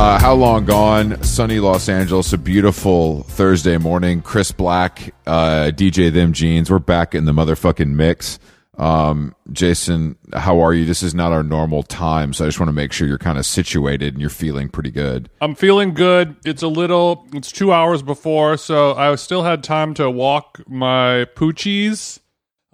[0.00, 1.22] Uh, how long gone?
[1.22, 4.22] Sunny Los Angeles, a beautiful Thursday morning.
[4.22, 6.70] Chris Black, uh, DJ Them Jeans.
[6.70, 8.38] We're back in the motherfucking mix.
[8.78, 10.86] Um, Jason, how are you?
[10.86, 13.36] This is not our normal time, so I just want to make sure you're kind
[13.36, 15.28] of situated and you're feeling pretty good.
[15.42, 16.34] I'm feeling good.
[16.46, 21.26] It's a little, it's two hours before, so I still had time to walk my
[21.36, 22.20] poochies.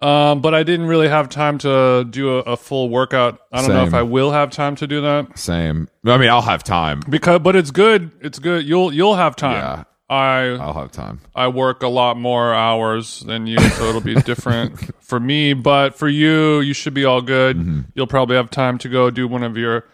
[0.02, 3.40] Um, but I didn't really have time to do a, a full workout.
[3.50, 5.88] I don't know if I will have time to do that Same.
[6.04, 7.00] I mean, I'll have time.
[7.08, 8.10] because, but it's good.
[8.20, 8.66] It's good.
[8.66, 9.54] You'll you'll have time.
[9.54, 9.84] Yeah.
[10.08, 11.20] I I'll have time.
[11.34, 15.52] I work a lot more hours than you, so it'll be different for me.
[15.52, 17.56] But for you, you should be all good.
[17.56, 17.80] Mm-hmm.
[17.94, 19.84] You'll probably have time to go do one of your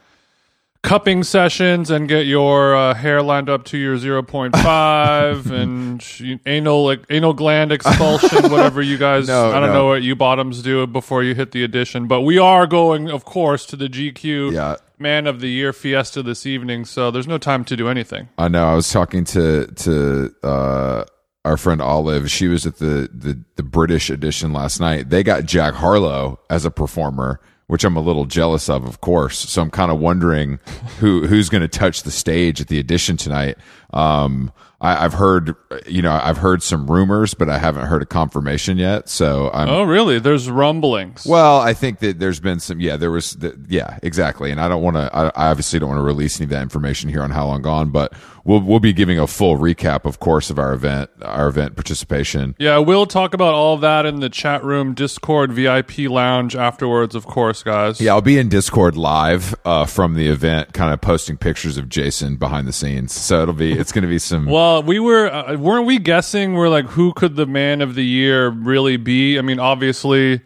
[0.82, 7.04] cupping sessions and get your uh, hair lined up to your 0.5 and anal like,
[7.10, 9.74] anal gland expulsion whatever you guys No, I don't no.
[9.74, 13.24] know what you bottoms do before you hit the edition but we are going of
[13.24, 14.76] course to the GQ Yeah.
[14.98, 18.48] man of the year fiesta this evening so there's no time to do anything I
[18.48, 18.66] know.
[18.66, 21.04] I was talking to to uh,
[21.44, 22.30] our friend Olive.
[22.30, 25.10] She was at the, the the British edition last night.
[25.10, 27.40] They got Jack Harlow as a performer,
[27.72, 29.38] which I'm a little jealous of, of course.
[29.38, 30.58] So I'm kind of wondering
[30.98, 33.56] who who's going to touch the stage at the edition tonight.
[33.94, 35.54] Um, I, I've heard,
[35.86, 39.08] you know, I've heard some rumors, but I haven't heard a confirmation yet.
[39.08, 43.10] So I'm oh really there's rumblings well, I think that there's been some, yeah, there
[43.10, 44.50] was, the, yeah, exactly.
[44.50, 46.62] And I don't want to, I, I obviously don't want to release any of that
[46.62, 48.12] information here on How Long Gone, but
[48.44, 52.54] we'll, we'll be giving a full recap, of course, of our event, our event participation.
[52.58, 57.26] Yeah, we'll talk about all that in the chat room, Discord, VIP lounge afterwards, of
[57.26, 58.00] course, guys.
[58.00, 61.88] Yeah, I'll be in Discord live uh, from the event, kind of posting pictures of
[61.88, 63.12] Jason behind the scenes.
[63.12, 64.46] So it'll be, it's going to be some.
[64.52, 66.54] Well, we were uh, weren't we guessing?
[66.54, 69.38] We're like, who could the man of the year really be?
[69.38, 70.42] I mean, obviously,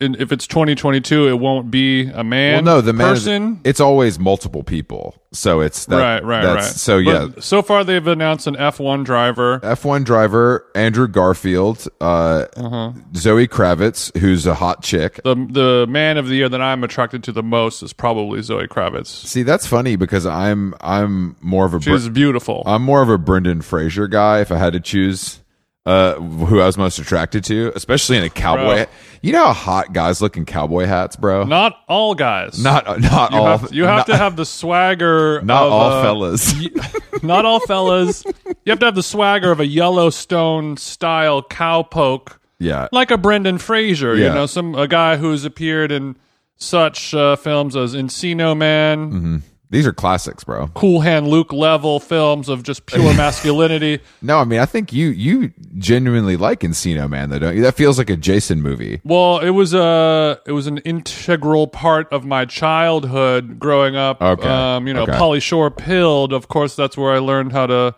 [0.00, 2.64] if it's 2022, it won't be a man.
[2.64, 3.60] well, no, the man, person.
[3.64, 5.16] it's always multiple people.
[5.32, 6.74] So it's that, right, right, that's, right.
[6.76, 9.58] So yeah, But so far they've announced an F1 driver.
[9.60, 12.92] F1 driver Andrew Garfield, uh, Uh-huh.
[13.16, 15.20] Zoe Kravitz, who's a hot chick.
[15.24, 18.68] The the man of the year that I'm attracted to the most is probably Zoe
[18.68, 19.06] Kravitz.
[19.08, 22.62] See, that's funny because I'm I'm more of a Br- She's beautiful.
[22.66, 24.40] I'm more of a Brendan Fraser guy.
[24.40, 25.40] If I had to choose,
[25.88, 28.84] uh, who I was most attracted to, especially in a cowboy.
[28.84, 28.86] Bro.
[29.22, 31.44] You know how hot guys look in cowboy hats, bro.
[31.44, 32.62] not all guys.
[32.62, 33.58] not not you all.
[33.58, 35.40] have, you have not, to have the swagger.
[35.44, 36.54] not of, all uh, fellas.
[37.22, 38.22] not all fellas.
[38.64, 43.56] You have to have the swagger of a Yellowstone style cowpoke, yeah, like a Brendan
[43.56, 44.14] Fraser.
[44.14, 46.16] You know, some a guy who's appeared in
[46.56, 49.36] such uh, films as Encino Man, Mm-hmm.
[49.70, 50.68] These are classics, bro.
[50.68, 54.00] Cool Hand Luke level films of just pure masculinity.
[54.22, 57.62] No, I mean I think you you genuinely like Encino Man, though, don't you?
[57.62, 59.00] That feels like a Jason movie.
[59.04, 64.22] Well, it was a it was an integral part of my childhood growing up.
[64.22, 64.48] Okay.
[64.48, 65.12] Um, you know, Okay.
[65.12, 66.32] Pauly Shore pilled.
[66.32, 67.94] Of course, that's where I learned how to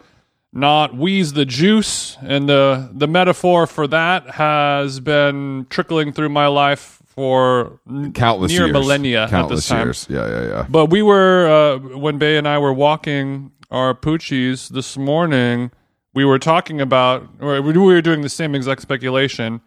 [0.53, 6.49] not wheeze the juice, and the the metaphor for that has been trickling through my
[6.49, 7.79] life for
[8.15, 9.87] Countless near years, millennia countless at this time.
[9.87, 10.07] years.
[10.09, 10.67] Yeah, yeah, yeah.
[10.71, 15.71] But we were uh, when Bay and I were walking our poochies this morning.
[16.15, 19.61] We were talking about, or we were doing the same exact speculation,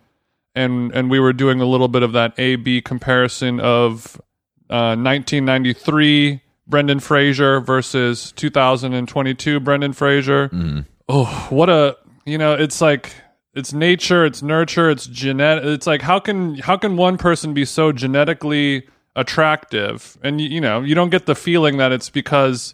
[0.55, 4.19] and and we were doing a little bit of that A B comparison of
[4.71, 10.49] uh, 1993 Brendan Fraser versus 2022 Brendan Fraser.
[11.07, 12.55] Oh, what a you know!
[12.55, 13.13] It's like
[13.53, 15.63] it's nature, it's nurture, it's genetic.
[15.65, 20.61] It's like how can how can one person be so genetically attractive, and you, you
[20.61, 22.73] know you don't get the feeling that it's because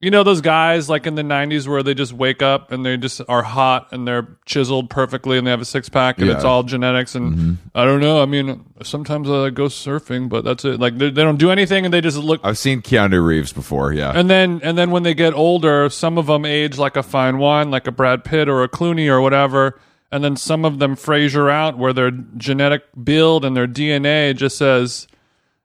[0.00, 2.98] you know those guys like in the 90s where they just wake up and they
[2.98, 6.34] just are hot and they're chiseled perfectly and they have a six pack and Yeah.
[6.34, 7.52] it's all genetics and mm-hmm.
[7.74, 8.20] I don't know.
[8.20, 10.78] I mean, sometimes I go surfing, but that's it.
[10.78, 13.92] Like they, they don't do anything and they just look I've seen Keanu Reeves before.
[13.94, 17.02] Yeah, and then and then when they get older, some of them age like a
[17.02, 19.80] fine wine, like a Brad Pitt or a Clooney or whatever.
[20.12, 24.56] And then some of them Fraser out where their genetic build and their DNA just
[24.56, 25.08] says,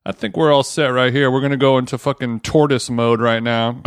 [0.05, 1.29] I think we're all set right here.
[1.29, 3.81] We're gonna go into fucking tortoise mode right now.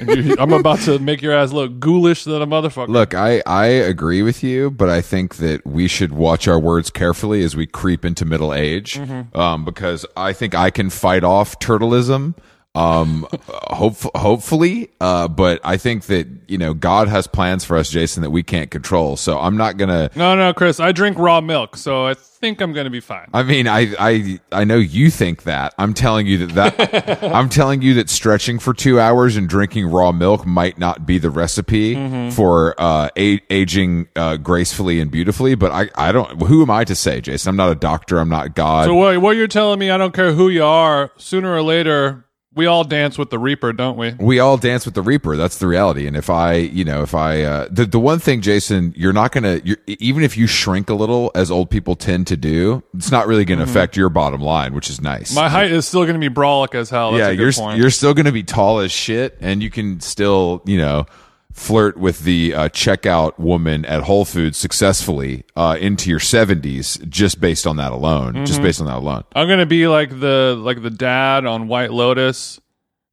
[0.00, 2.88] You- I'm about to make your ass look ghoulish than a motherfucker.
[2.88, 6.88] Look, I, I agree with you, but I think that we should watch our words
[6.88, 8.98] carefully as we creep into middle age,
[9.34, 12.34] um, because I think I can fight off turtleism,
[12.74, 17.90] um, hope, hopefully, uh, but I think that you know God has plans for us,
[17.90, 19.16] Jason, that we can't control.
[19.16, 20.10] So I'm not gonna.
[20.16, 20.80] No, no, Chris.
[20.80, 23.28] I drink raw milk, so I think I'm gonna be fine.
[23.34, 25.74] I mean, I, I, I know you think that.
[25.78, 29.86] I'm telling you that that I'm telling you that stretching for two hours and drinking
[29.88, 35.54] raw milk might not be the recipe for uh, a- aging uh, gracefully and beautifully.
[35.56, 36.40] But I, I don't.
[36.42, 37.50] Who am I to say, Jason?
[37.50, 38.18] I'm not a doctor.
[38.18, 38.86] I'm not God.
[38.86, 39.90] So what, what you're telling me?
[39.90, 41.12] I don't care who you are.
[41.18, 42.24] Sooner or later,
[42.54, 44.12] we all dance with the Reaper, don't we?
[44.18, 47.14] we all dance with the reaper that's the reality and if i you know if
[47.14, 50.90] i uh the, the one thing jason you're not gonna you're, even if you shrink
[50.90, 54.40] a little as old people tend to do it's not really gonna affect your bottom
[54.40, 55.40] line which is nice Mm-hmm.
[55.40, 57.12] My height is still gonna be brolic as hell.
[57.12, 57.78] That's yeah a good you're point.
[57.78, 61.06] you're still gonna be tall as shit and you can still you know
[61.52, 67.40] flirt with the uh, checkout woman at whole foods successfully uh, into your 70s just
[67.40, 68.44] based on that alone Mm-hmm.
[68.44, 71.92] just based on that alone I'm gonna be like the like the dad on White
[71.92, 72.60] Lotus,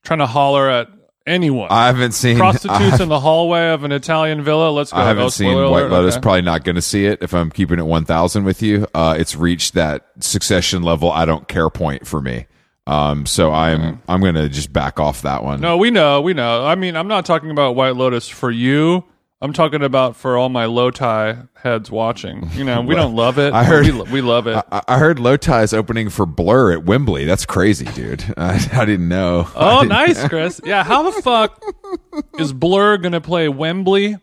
[0.03, 0.88] trying to holler at
[1.27, 1.68] anyone.
[1.69, 4.71] i haven't seen Prostitutes I, in the hallway of an Italian villa.
[4.71, 4.97] Let's go.
[4.97, 5.89] I haven't Oh, seen spoiler White.
[5.92, 6.15] Lotus.
[6.15, 6.21] Okay.
[6.21, 8.88] Probably not going to see it if I'm keeping it 1,000 with you.
[8.95, 11.12] Uh, it's reached that succession level.
[11.12, 12.47] I don't care point for me.
[12.89, 15.62] Um, so I'm I'm going to just back off that one.
[15.62, 16.65] No, we know, we know.
[16.65, 19.03] I mean, I'm not talking about White Lotus for you.
[19.41, 22.50] I'm talking about for all my low tie heads watching.
[22.56, 23.53] You know, we don't love it.
[23.53, 24.62] I heard- we, lo- we love it.
[24.71, 27.24] I, I heard Low Tie's opening for Blur at Wembley.
[27.25, 28.21] That's crazy, dude.
[28.38, 29.47] I, I didn't know.
[29.56, 30.59] Oh, didn't- nice, Chris.
[30.65, 31.63] Yeah, how the fuck
[32.39, 34.18] is Blur gonna play Wembley,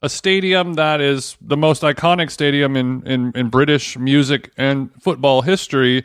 [0.00, 5.42] a stadium that is the most iconic stadium in in, in British music and football
[5.42, 6.04] history?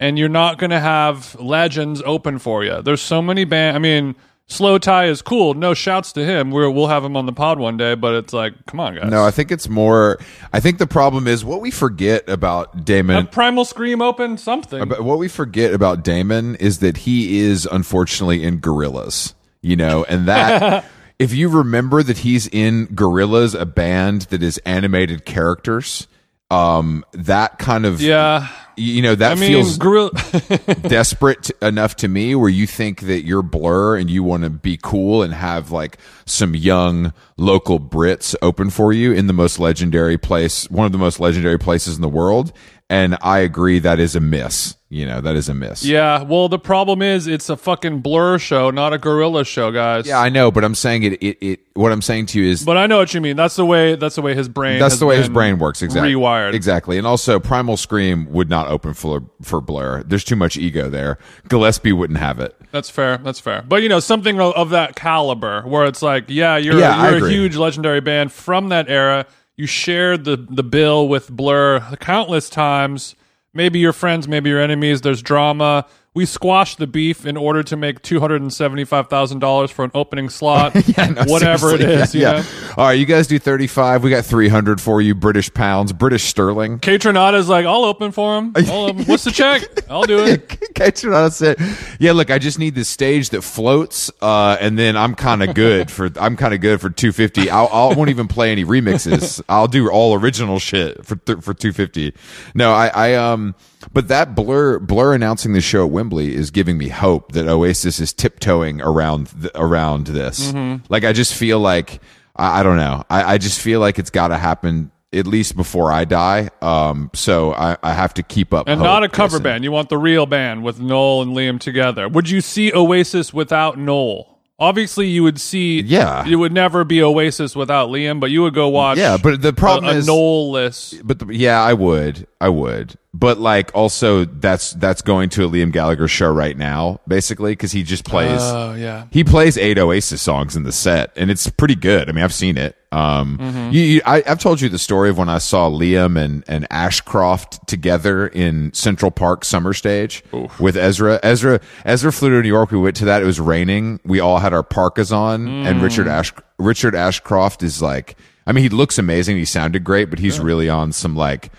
[0.00, 2.82] And you're not going to have legends open for you.
[2.82, 3.76] There's so many band.
[3.76, 4.16] I mean,
[4.48, 5.54] Slowthai is cool.
[5.54, 6.50] No shouts to him.
[6.50, 9.10] We're, we'll have him on the pod one day, but it's like, come on, guys.
[9.10, 10.18] No, I think it's more.
[10.52, 13.16] I think the problem is what we forget about Damon.
[13.16, 14.86] Have Primal Scream open something.
[14.86, 19.32] But what we forget about Damon is that he is unfortunately in Gorillaz,
[19.62, 20.84] you know, and that
[21.18, 26.06] if you remember that he's in Gorillaz, a band that is animated characters,
[26.50, 28.48] um, that kind of yeah.
[28.76, 30.10] you know that I mean, feels Gorilla.
[30.82, 34.78] desperate enough to me where you think that you're blur and you want to be
[34.80, 40.18] cool and have like some young local brits open for you in the most legendary
[40.18, 42.52] place one of the most legendary places in the world
[42.88, 46.22] and i agree that is a miss you know that is a miss yeah.
[46.22, 50.06] Well, the problem is it's a fucking blur show, not a gorilla show, guys.
[50.06, 52.64] Yeah, i know but i'm saying it it, it what i'm saying to you is
[52.64, 53.36] But I know what you mean.
[53.36, 53.96] That's the way.
[53.96, 54.78] That's the way his brain.
[54.78, 56.54] that's the way his brain works exactly Rewired.
[56.54, 60.88] exactly and also primal scream would not open for for blur there's too much ego
[60.88, 61.18] there
[61.48, 63.18] gillespie wouldn't have it That's fair.
[63.18, 63.62] That's fair.
[63.62, 67.26] But you know, something of, of that caliber, where it's like, yeah, you're Yeah, you're
[67.26, 69.26] a huge legendary band from that era.
[69.56, 73.14] You shared the the bill with Blur countless times.
[73.54, 75.00] Maybe your friends, maybe your enemies.
[75.00, 75.86] There's drama.
[76.14, 79.72] We squashed the beef in order to make two hundred and seventy five thousand dollars
[79.72, 80.72] for an opening slot.
[80.96, 82.14] Yeah, no, whatever it is.
[82.14, 82.44] Yeah, yeah.
[82.76, 84.04] All right, you guys do 35.
[84.04, 86.78] We got 300 for you, British pounds, British sterling.
[86.78, 88.52] Kaytranada's like, I'll open for him.
[88.68, 89.04] Open.
[89.06, 89.62] What's the check?
[89.90, 90.60] I'll do it.
[90.74, 91.56] Kate said,
[91.98, 95.54] "Yeah, look, I just need this stage that floats, uh, and then I'm kind of
[95.54, 97.50] good for I'm kind of good for 250.
[97.50, 99.42] I'll, I won't even play any remixes.
[99.48, 102.14] I'll do all original shit for th- for 250.
[102.54, 103.54] No, I, I um,
[103.92, 108.00] but that blur blur announcing the show at Wembley is giving me hope that Oasis
[108.00, 110.52] is tiptoeing around th- around this.
[110.88, 112.00] Like I just feel like
[112.36, 113.04] I, I don't know.
[113.10, 117.08] I, I just feel like it's got to happen." At least before I die, um.
[117.14, 119.62] So I, I have to keep up, And hope, not a cover band.
[119.62, 122.08] You want the real band with Noel and Liam together.
[122.08, 124.40] Would you see Oasis without Noel?
[124.58, 125.82] Obviously, you would see.
[125.82, 126.26] Yeah.
[126.26, 128.18] it would never be Oasis without Liam.
[128.18, 128.98] But you would go watch.
[128.98, 131.06] Yeah, but the a, problem a is Noel list.
[131.06, 135.48] but the, yeah, I would, I would, but like also that's that's going to a
[135.48, 138.40] Liam Gallagher show right now, basically, because he just plays.
[138.42, 139.06] Oh yeah.
[139.12, 142.08] he plays eight Oasis songs in the set, and it's pretty good.
[142.08, 142.76] I mean, I've seen it.
[142.90, 143.70] Um, Mm-hmm.
[143.72, 146.66] you, you, I, I've told you the story of when I saw Liam and and
[146.70, 150.22] Ashcroft together in Central Park Summer Stage
[150.58, 151.20] with Ezra.
[151.22, 152.70] Ezra Ezra flew to New York.
[152.72, 153.22] We went to that.
[153.22, 154.00] It was raining.
[154.04, 155.82] We all had our parkas on, and Mm.
[155.82, 158.16] Richard Ash Richard Ashcroft is like.
[158.46, 159.38] I mean, he looks amazing.
[159.38, 161.50] He sounded great, but he's really on some like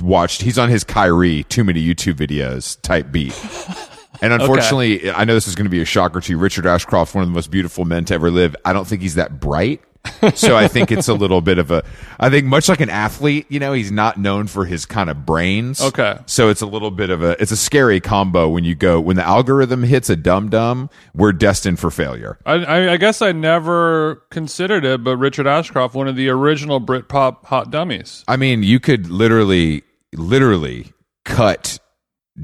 [0.00, 0.42] watched.
[0.42, 3.34] He's on his Kyrie too many YouTube videos type beat.
[4.22, 6.38] And unfortunately, I know this is going to be a shocker to you.
[6.38, 8.56] Richard Ashcroft, one of the most beautiful men to ever live.
[8.64, 9.80] I don't think he's that bright.
[10.34, 11.84] So I think it's a little bit of a.
[12.18, 15.26] I think much like an athlete, you know, he's not known for his kind of
[15.26, 15.80] brains.
[15.80, 16.18] Okay.
[16.26, 17.40] So it's a little bit of a.
[17.40, 20.90] It's a scary combo when you go when the algorithm hits a dum dum.
[21.14, 22.38] We're destined for failure.
[22.46, 26.80] I, I, I guess I never considered it, but Richard Ashcroft, one of the original
[26.80, 28.24] Britpop hot dummies.
[28.28, 29.82] I mean, you could literally,
[30.14, 30.92] literally
[31.24, 31.78] cut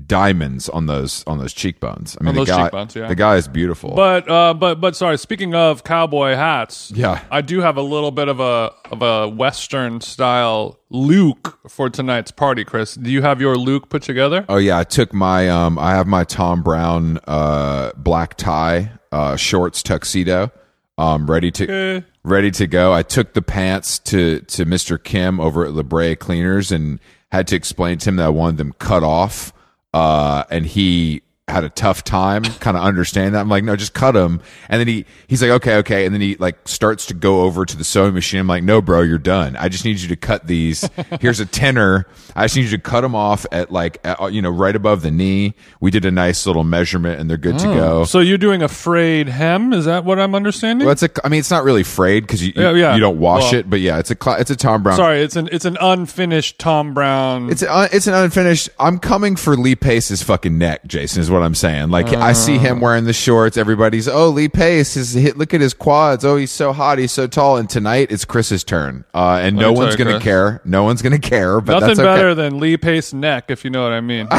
[0.06, 2.16] diamonds on those on those cheekbones.
[2.20, 3.08] I mean, the guy, yeah.
[3.08, 3.94] the guy is beautiful.
[3.94, 5.18] But uh, but but sorry.
[5.18, 7.22] Speaking of cowboy hats, Yeah.
[7.30, 12.30] I do have a little bit of a of a western style Luke for tonight's
[12.30, 12.64] party.
[12.64, 14.44] Chris, do you have your Luke put together?
[14.48, 19.36] Oh yeah, I took my um I have my Thom Browne uh black tie uh
[19.36, 20.50] shorts tuxedo
[20.96, 22.94] um ready to ready to go.
[22.94, 25.02] I took the pants to to Mr.
[25.02, 26.98] Kim over at La Brea Cleaners and
[27.30, 29.52] had to explain to him that I wanted them cut off
[29.94, 31.22] uh and he
[31.52, 33.40] had a tough time kind of understanding that.
[33.40, 34.40] I'm like, no, just cut him.
[34.68, 36.04] And then he he's like, okay, okay.
[36.04, 38.40] And then he like starts to go over to the sewing machine.
[38.40, 39.56] I'm like, no, bro, you're done.
[39.56, 40.88] I just need you to cut these.
[41.20, 42.06] Here's a tenner.
[42.34, 44.74] I just need you to cut them off at like at, uh, you know right
[44.74, 45.54] above the knee.
[45.80, 47.74] We did a nice little measurement, and they're good to oh.
[47.74, 48.04] go.
[48.04, 49.72] So you're doing a frayed hem?
[49.72, 50.86] Is that what I'm understanding?
[50.86, 51.10] Well, it's a.
[51.24, 52.94] I mean, it's not really frayed because you, you Yeah, yeah.
[52.94, 54.96] you don't wash Well- it, but yeah, it's a it's a Thom Browne.
[54.96, 57.50] Sorry, it's an it's an unfinished Thom Browne.
[57.50, 58.70] It's an, uh, it's an unfinished.
[58.78, 61.20] I'm coming for Lee Pace's fucking neck, Jason.
[61.20, 61.90] Is what I'm saying.
[61.90, 62.80] Like I see him Uh.
[62.80, 63.56] wearing the shorts.
[63.56, 65.36] Everybody's oh Lee Pace is hit.
[65.36, 66.24] Look at his quads.
[66.24, 66.98] Oh, he's so hot.
[66.98, 67.56] He's so tall.
[67.56, 69.04] And tonight it's Chris's turn.
[69.14, 70.22] Uh, and no me tell one's you, gonna Chris.
[70.24, 70.60] care.
[70.64, 71.60] No one's gonna care.
[71.60, 72.14] But Nothing that's okay.
[72.14, 74.26] better than Lee Pace neck, if you know what I mean.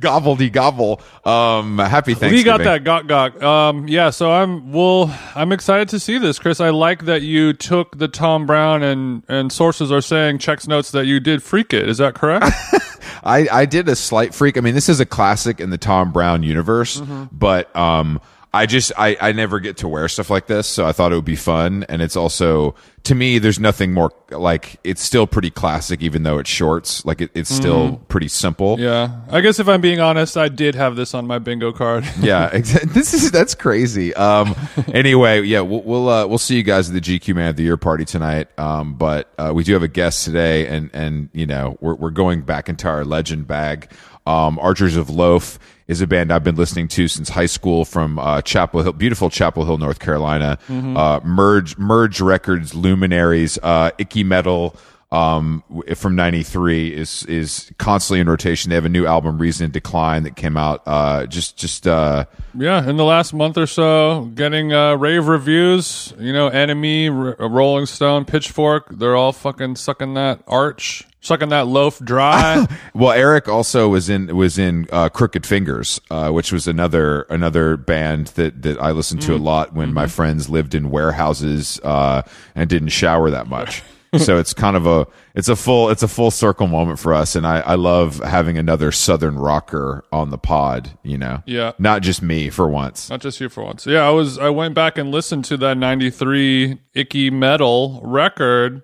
[0.00, 1.00] Gobbledy gobble.
[1.24, 2.36] Um, happy Thanksgiving.
[2.38, 3.42] We got that gawk gawk.
[3.42, 5.16] Um, yeah, so I'm well.
[5.34, 6.60] I'm excited to see this, Chris.
[6.60, 10.90] I like that you took the Thom Browne and and sources are saying checks notes
[10.92, 11.88] that you did freak it.
[11.88, 12.46] Is that correct?
[13.24, 14.56] I, I did a slight freak.
[14.56, 17.24] I mean, this is a classic in the Thom Browne universe, Mm-hmm.
[17.32, 18.20] but um,
[18.52, 21.14] I just I, I never get to wear stuff like this, so I thought it
[21.16, 21.84] would be fun.
[21.88, 22.74] And it's also
[23.06, 27.04] to me, there's nothing more like it's still pretty classic, even though it's shorts.
[27.04, 28.80] Like it, it's still pretty simple.
[28.80, 29.20] Yeah.
[29.30, 32.04] I guess if I'm being honest, I did have this on my bingo card.
[32.20, 34.14] yeah, exa- this is that's crazy.
[34.14, 34.56] Um,
[34.92, 37.62] anyway, yeah, we'll we'll, uh, we'll see you guys at the GQ Man of the
[37.62, 38.48] Year party tonight.
[38.58, 42.10] Um, but uh, we do have a guest today, and and you know we're we're
[42.10, 43.92] going back into our legend bag.
[44.26, 48.18] Um, Archers of Loaf is a band I've been listening to since high school from
[48.18, 50.58] uh, Chapel Hill, beautiful Chapel Hill, North Carolina.
[50.96, 54.74] Uh, Merge Merge Records luminaries, uh, Icky Mettle
[55.16, 58.68] um, from '93 is is constantly in rotation.
[58.68, 62.26] They have a new album, Reason in Decline, that came out uh, just just uh,
[62.54, 66.12] yeah, in the last month or so, getting uh, rave reviews.
[66.18, 68.88] You know, NME, R- Rolling Stone, Pitchfork.
[68.90, 72.66] They're all fucking sucking that arch, sucking that loaf dry.
[72.94, 77.76] Well, Eric also was in was in uh, Crooked Fingers, uh, which was another another
[77.76, 82.22] band that that I listened to a lot when my friends lived in warehouses uh,
[82.54, 83.82] and didn't shower that much.
[84.16, 87.34] so it's kind of a it's a full it's a full circle moment for us,
[87.36, 90.90] and I I love having another Southern rocker on the pod.
[91.02, 91.72] You know, Yeah.
[91.78, 93.10] not just me for once.
[93.10, 93.86] Not just you for once.
[93.86, 94.38] Yeah, I was.
[94.38, 98.82] I went back and listened to that '93 Icky Mettle record,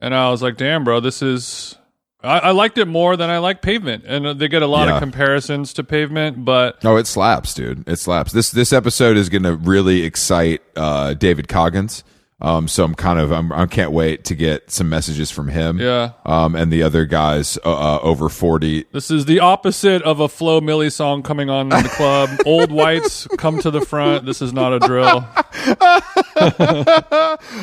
[0.00, 1.76] and I was like, "Damn, bro, this is."
[2.22, 4.96] I, I liked it more than I like Pavement, and they get a lot Yeah.
[4.96, 6.44] of comparisons to Pavement.
[6.44, 7.88] But Oh, it slaps, dude.
[7.88, 8.32] It slaps.
[8.32, 12.04] This this episode is going to really excite uh, David Coggins.
[12.42, 15.78] Um, so I'm kind of I'm, I can't wait to get some messages from him.
[15.78, 16.12] Yeah.
[16.24, 18.84] Um, and the other guys uh, uh, over forty.
[18.92, 22.30] this is the opposite of a Flo Milli song coming on in the club.
[22.46, 24.24] Old whites come to the front.
[24.24, 25.26] This is not a drill.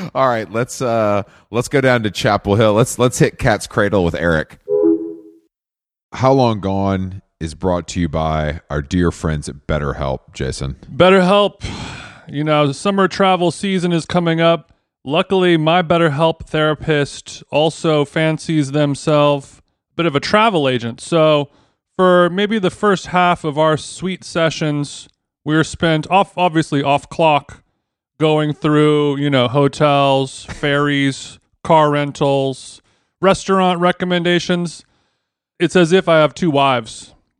[0.15, 2.74] All right, let's uh let's go down to Chapel Hill.
[2.74, 4.60] Let's let's hit Cat's Cradle with Eric.
[6.13, 10.75] How long gone is brought to you by our dear friends at BetterHelp, Jason.
[10.91, 11.62] BetterHelp,
[12.27, 14.74] you know, summer travel season is coming up.
[15.03, 21.00] Luckily, my BetterHelp therapist also fancies themselves a bit of a travel agent.
[21.00, 21.50] So,
[21.96, 25.07] for maybe the first half of our sweet sessions,
[25.43, 27.63] we were spent off, obviously off clock,
[28.19, 32.81] going through, you know, hotels, ferries, car rentals,
[33.22, 34.84] restaurant recommendations.
[35.60, 37.15] It's as if I have two wives.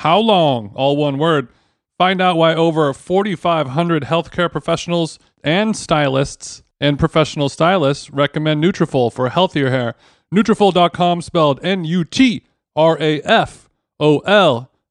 [0.00, 0.72] how long?
[0.74, 1.48] All one word.
[1.98, 9.28] Find out why over 4,500 healthcare professionals and stylists and professional stylists recommend Nutrafol for
[9.28, 9.94] healthier hair.
[10.34, 12.30] Nutrafol.com spelled N-U-T-R-A-F-O-L.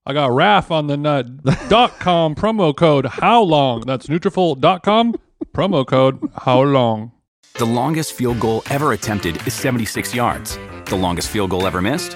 [0.06, 1.44] I got RAF on the nut.
[1.70, 3.82] dot com promo code How Long.
[3.82, 5.16] That's Nutrafol.com
[5.56, 7.14] promo code How Long.
[7.56, 10.60] The longest field goal ever attempted is 76 yards.
[10.86, 12.16] The longest field goal ever missed?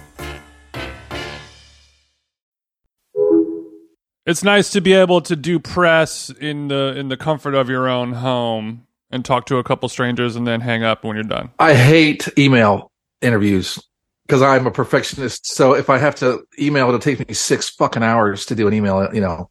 [4.31, 7.89] It's nice to be able to do press in the in the comfort of your
[7.89, 11.49] own home and talk to a couple strangers and then hang up when you're done.
[11.59, 13.77] I hate email interviews
[14.25, 15.45] because I'm a perfectionist.
[15.47, 18.73] So if I have to email, it'll take me six fucking hours to do an
[18.73, 19.49] email, you know.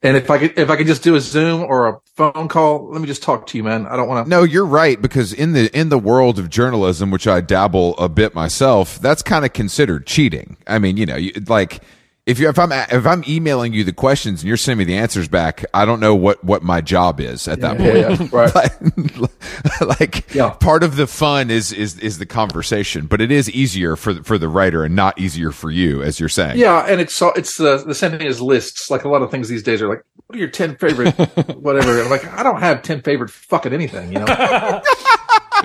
[0.00, 2.90] And if I could, if I could just do a Zoom or a phone call,
[2.92, 3.84] let me just talk to you, man.
[3.86, 4.30] I don't want to.
[4.30, 8.08] No, you're right because in the in the world of journalism, which I dabble a
[8.08, 10.56] bit myself, that's kind of considered cheating.
[10.68, 11.82] I mean, you know, you, like
[12.26, 14.98] if you if I'm if I'm emailing you the questions and you're sending me the
[14.98, 18.32] answers back, I don't know what what my job is at that Yeah, point.
[18.32, 18.54] yeah, right.
[19.84, 20.50] like, like, Yeah.
[20.50, 24.22] part of the fun is is is the conversation, but it is easier for the,
[24.24, 26.58] for the writer and not easier for you, as you're saying.
[26.58, 28.90] Yeah, and it's it's the the same thing as lists.
[28.90, 31.10] Like a lot of things these days are like, what are your ten favorite
[31.58, 32.00] whatever?
[32.02, 34.80] I'm like, I don't have ten favorite fucking anything, you know.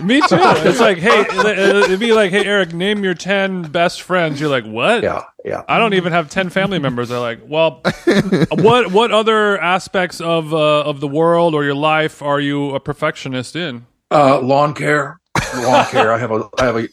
[0.02, 0.38] Me too.
[0.40, 1.22] It's like, hey,
[1.84, 4.40] it'd be like, hey, Eric, name your ten best friends.
[4.40, 5.04] You're like, what?
[5.04, 5.64] Yeah, yeah.
[5.68, 7.10] I don't even have ten family members.
[7.10, 7.82] They're like, well,
[8.52, 12.80] what what other aspects of uh, of the world or your life are you a
[12.80, 13.86] perfectionist in?
[14.12, 15.20] Uh, lawn care,
[15.56, 16.12] lawn care.
[16.12, 16.88] I have a I have a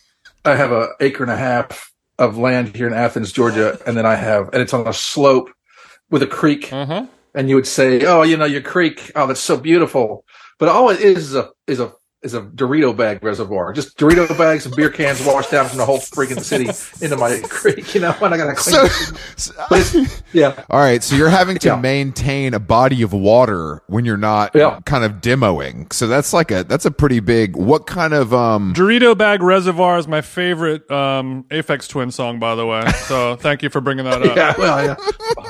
[0.45, 4.07] I have a acre and a half of land here in Athens, Georgia, and then
[4.07, 5.51] I have and it's on a slope
[6.11, 6.73] with a creek.
[6.73, 7.07] Uh huh.
[7.35, 9.13] and you would say, "Oh, you know, your creek.
[9.15, 10.25] Oh, that's so beautiful."
[10.59, 11.93] But all it is is a is a
[12.27, 13.73] is a Dorito bag reservoir.
[13.73, 16.67] Just Dorito bags and beer cans washed down from the whole freaking city
[17.05, 17.95] into my creek.
[17.95, 18.89] You know, and I gotta clean.
[19.37, 19.67] So, it.
[19.71, 21.77] But it's, yeah, all right, so you're having to Yeah.
[21.77, 24.81] maintain a body of water when you're not Yeah.
[24.85, 25.93] kind of demoing.
[25.93, 27.57] So that's like a that's a pretty big.
[27.57, 28.75] What kind of um?
[28.75, 32.87] Dorito Bag Reservoir is my favorite um, Aphex Twin song, by the way.
[33.07, 34.37] So thank you for bringing that up.
[34.37, 34.85] yeah, well,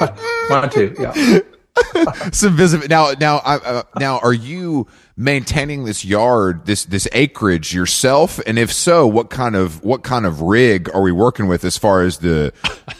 [0.01, 0.17] yeah,
[0.51, 0.95] mine too.
[0.99, 1.41] Yeah,
[2.33, 7.74] some visible now now I, uh, now are you maintaining this yard this this acreage
[7.74, 11.64] yourself and if so what kind of what kind of rig are we working with
[11.64, 12.52] as far as the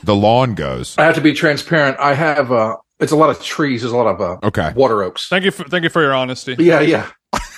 [0.02, 1.98] the lawn goes I have to be transparent.
[2.00, 3.83] I have uh, it's a lot of trees.
[3.83, 4.72] There's a lot of uh, Okay.
[4.74, 5.29] water oaks.
[5.29, 6.57] Thank you for thank you for your honesty.
[6.59, 7.11] Yeah, yeah,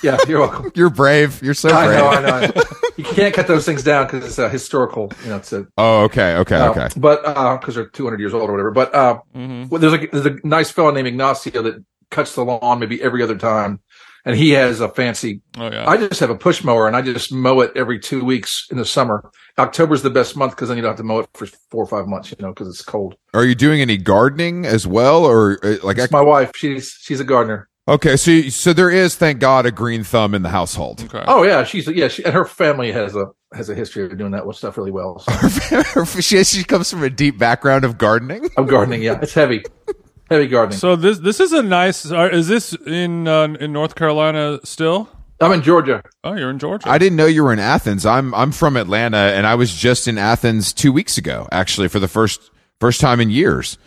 [0.03, 0.19] yeah.
[0.27, 0.73] You're welcome.
[0.75, 2.29] you're brave you're so brave I know.
[2.37, 2.63] I know.
[2.97, 5.13] You can't cut those things down because it's a historical.
[5.23, 8.35] You know, it's a oh okay okay Uh, okay But uh, because they're 200 years
[8.35, 8.73] old or whatever.
[8.73, 12.81] But uh, well, there's a there's a nice fellow named Ignacio that cuts the lawn
[12.81, 13.81] maybe every other time,
[14.25, 15.41] and he has a fancy.
[15.57, 15.89] Oh yeah.
[15.89, 18.77] I just have a push mower and I just mow it every two weeks in
[18.77, 19.31] the summer.
[19.59, 21.87] October's the best month because then you don't have to mow it for four or
[21.87, 23.17] five months, you know, because it's cold.
[23.35, 26.53] are you doing any gardening as well or uh, like It's my wife.
[26.55, 27.69] She's she's a gardener.
[27.89, 31.25] okay so so there is thank god a green thumb in the household okay.
[31.27, 34.33] Oh yeah, she's yeah, she, and her family has a has a history of doing
[34.33, 35.19] that stuff really well.
[35.21, 39.01] So she, she comes from a deep background of gardening I'm gardening.
[39.03, 39.63] Yeah, it's heavy,
[40.31, 40.79] heavy gardening.
[40.79, 42.11] So this this is a nice.
[42.11, 45.09] are- Is this in uh, in North Carolina still?
[45.41, 46.03] I'm in Georgia.
[46.25, 46.89] Oh, you're in Georgia.
[46.89, 48.05] I didn't know you were in Athens.
[48.05, 52.01] I'm I'm from Atlanta, and I was just in Athens two weeks ago, actually, for
[52.01, 53.79] the first first time in years.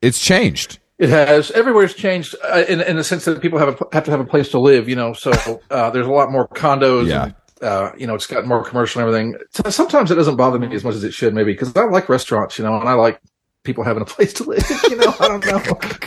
[0.00, 0.78] It's changed.
[0.98, 4.10] It has everywhere's changed uh, in in the sense that people have a, have to
[4.10, 4.88] have a place to live.
[4.88, 5.32] You know, so
[5.70, 7.08] uh, there's a lot more condos.
[7.08, 7.24] Yeah.
[7.24, 9.36] And, uh, you know, it's gotten more commercial and everything.
[9.72, 12.58] Sometimes it doesn't bother me as much as it should, maybe, because I like restaurants.
[12.58, 13.20] You know, and I like
[13.64, 14.62] people having a place to live.
[14.84, 15.56] You know, I don't know.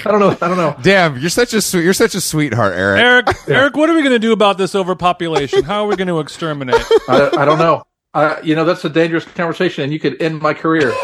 [0.05, 0.29] I don't know.
[0.29, 0.75] I don't know.
[0.81, 3.01] Damn, you're such a sweet, you're such a sweetheart, Eric.
[3.01, 5.63] Eric, Eric, what are we going to do about this overpopulation?
[5.63, 6.75] How are we going to exterminate?
[7.09, 7.83] I, I don't know.
[8.13, 10.95] I, you know, that's a dangerous conversation, and you could end my career if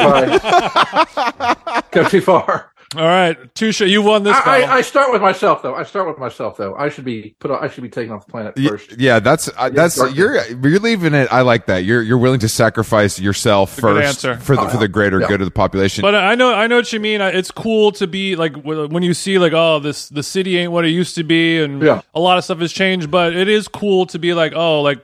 [0.00, 2.72] I go too far.
[2.96, 4.62] All right, Touche, you won this I.
[4.62, 5.76] I, I start with myself, though.
[5.76, 6.74] I start with myself, though.
[6.74, 7.52] I should be put.
[7.52, 8.98] I should be taken off the planet first.
[8.98, 11.28] Yeah, that's uh, that's dark- you're you're leaving it.
[11.30, 11.84] I like that.
[11.84, 15.28] You're you're willing to sacrifice yourself a first for the Oh, for the greater yeah.
[15.28, 16.02] good of the population.
[16.02, 17.20] But I know, I know what you mean.
[17.20, 20.84] It's cool to be like when you see like, oh, this the city ain't what
[20.84, 22.02] it used to be, and Yeah.
[22.12, 23.08] a lot of stuff has changed.
[23.08, 24.98] But it is cool to be like, oh, like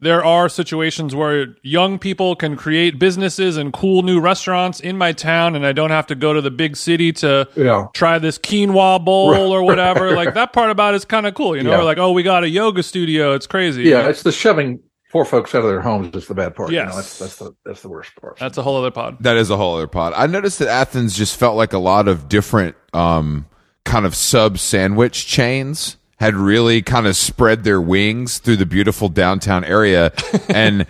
[0.00, 5.12] there are situations where young people can create businesses and cool new restaurants in my
[5.12, 7.86] town, and I don't have to go to the big city to Yeah.
[7.94, 10.14] try this quinoa bowl or whatever.
[10.14, 11.70] Like that part about it is kind of cool, you know.
[11.72, 11.82] Yeah.
[11.82, 13.34] Like, oh, we got a yoga studio.
[13.34, 13.82] It's crazy.
[13.82, 14.08] you Yeah, know?
[14.08, 14.80] it's the shoving
[15.10, 16.70] poor folks out of their homes is the bad part.
[16.70, 16.84] Yes.
[16.84, 18.36] you know, that's that's the that's the worst part.
[18.38, 19.16] that's a whole other pod.
[19.20, 20.12] that is a whole other pod.
[20.16, 23.46] I noticed that Athens just felt like a lot of different um
[23.84, 29.08] kind of sub sandwich chains had really kind of spread their wings through the beautiful
[29.08, 30.12] downtown area
[30.48, 30.86] and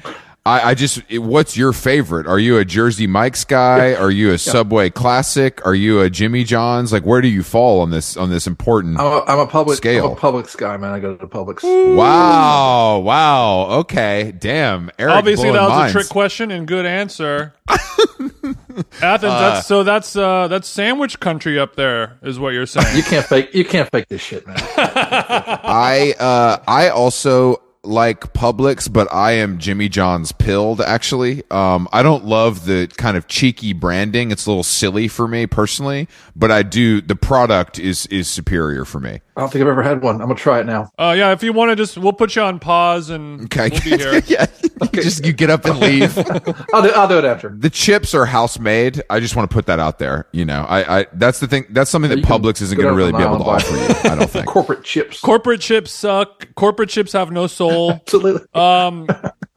[0.47, 2.27] I, I just, what's your favorite?
[2.27, 3.93] Are you a Jersey Mike's guy?
[3.95, 5.61] Are you a Subway Classic?
[5.67, 6.91] Are you a Jimmy John's?
[6.91, 8.99] Like, where do you fall on this on this important?
[8.99, 10.07] I'm a, I'm a public Scale.
[10.07, 10.93] I'm a Publix guy, man.
[10.93, 11.63] I go to the Publix.
[11.95, 14.91] Wow, wow, okay, damn.
[14.99, 15.95] Eric Obviously, that was minds.
[15.95, 17.53] a trick question and good answer.
[17.69, 22.97] Athens, Uh, that's so that's uh that's sandwich country up there, is what you're saying.
[22.97, 24.57] You can't fake you can't fake this shit, man.
[24.99, 31.43] I uh I also like Publix, but I am Jimmy John's pilled actually.
[31.51, 34.31] Um I don't love the kind of cheeky branding.
[34.31, 38.85] It's a little silly for me personally, but I do the product is is superior
[38.85, 39.21] for me.
[39.37, 40.17] I don't think I've ever had one.
[40.17, 40.91] I'm gonna try it now.
[40.99, 43.69] Uh, yeah, if you want to just, we'll put you on pause and Okay.
[43.71, 44.21] we'll be here.
[44.27, 44.47] yeah.
[44.93, 46.19] You just you get up and leave.
[46.75, 47.49] I'll do I'll do it after.
[47.57, 49.01] the chips are house made.
[49.09, 50.27] I just want to put that out there.
[50.33, 51.67] You know, I, I that's the thing.
[51.71, 54.11] That's something that You Publix isn't going to really be able to offer you.
[54.11, 54.47] I don't think.
[54.59, 55.21] Corporate chips.
[55.21, 56.53] Corporate chips suck.
[56.57, 57.78] Corporate chips have no soul.
[57.91, 58.43] Absolutely.
[58.55, 59.07] Um,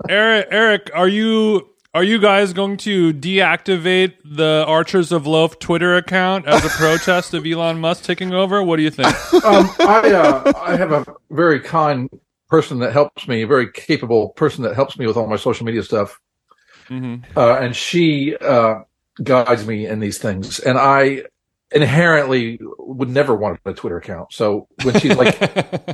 [0.09, 5.95] Eric, Eric, are you are you guys going to deactivate the Archers of Loaf Twitter
[5.97, 8.63] account as a protest of Elon Musk taking over?
[8.63, 9.07] What do you think?
[9.45, 12.09] um, I uh, I have a very kind
[12.49, 15.65] person that helps me, a very capable person that helps me with all my social
[15.65, 16.19] media stuff,
[16.89, 17.23] Mhm.
[17.35, 18.75] uh, and she uh,
[19.23, 20.59] guides me in these things.
[20.59, 21.23] And I
[21.73, 24.33] inherently would never want a Twitter account.
[24.33, 25.37] So when she's like,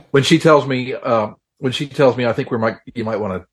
[0.12, 3.18] when she tells me, uh, when she tells me, I think we might you might
[3.18, 3.48] want to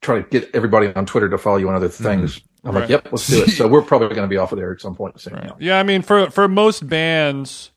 [0.00, 2.04] try to get everybody on Twitter to follow you on other mm-hmm.
[2.04, 2.40] things.
[2.64, 2.82] I'm Right.
[2.82, 3.50] like, yep, let's do it.
[3.50, 5.34] So we're probably going to be off of there at some point soon.
[5.36, 5.52] yeah.
[5.58, 7.70] Yeah, I mean, for for most bands,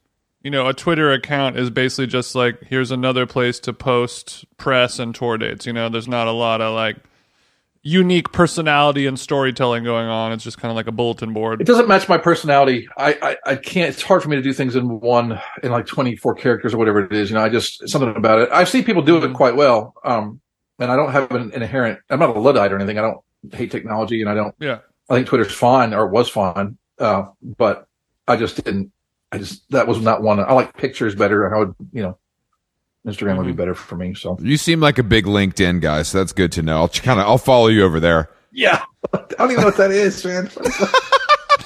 [0.44, 5.00] you know, a Twitter account is basically just like here's another place to post press
[5.00, 5.66] and tour dates.
[5.66, 6.98] You know, there's not a lot of like
[7.84, 10.32] unique personality and storytelling going on.
[10.32, 11.62] It's just kind of like a bulletin board.
[11.62, 12.88] It doesn't match my personality.
[12.98, 13.90] I, I, I can't.
[13.90, 16.78] It's hard for me to do things in one in like twenty four characters or
[16.78, 17.30] whatever it is.
[17.30, 18.50] You know, I just something about it.
[18.52, 19.32] I've seen people do Mm-hmm.
[19.32, 19.94] it quite well.
[20.04, 20.40] Um,
[20.80, 22.00] and I don't have an inherent.
[22.10, 22.98] I'm not a luddite or anything.
[22.98, 23.20] I don't
[23.54, 24.56] hate technology, and I don't.
[24.60, 24.80] Yeah.
[25.10, 26.78] I think Twitter's fine or was fine.
[27.00, 27.26] Uh,
[27.58, 27.88] but
[28.28, 28.92] I just didn't.
[29.32, 30.40] I just that was not one.
[30.40, 32.18] I like pictures better, I would you know,
[33.06, 33.58] Instagram would be mm-hmm.
[33.58, 34.14] better for me.
[34.14, 36.78] So You seem like a big LinkedIn guy, so that's good to know.
[36.78, 38.30] I'll kind of I'll follow you over there.
[38.52, 38.84] yeah,
[39.14, 40.52] I don't even know what that is, man.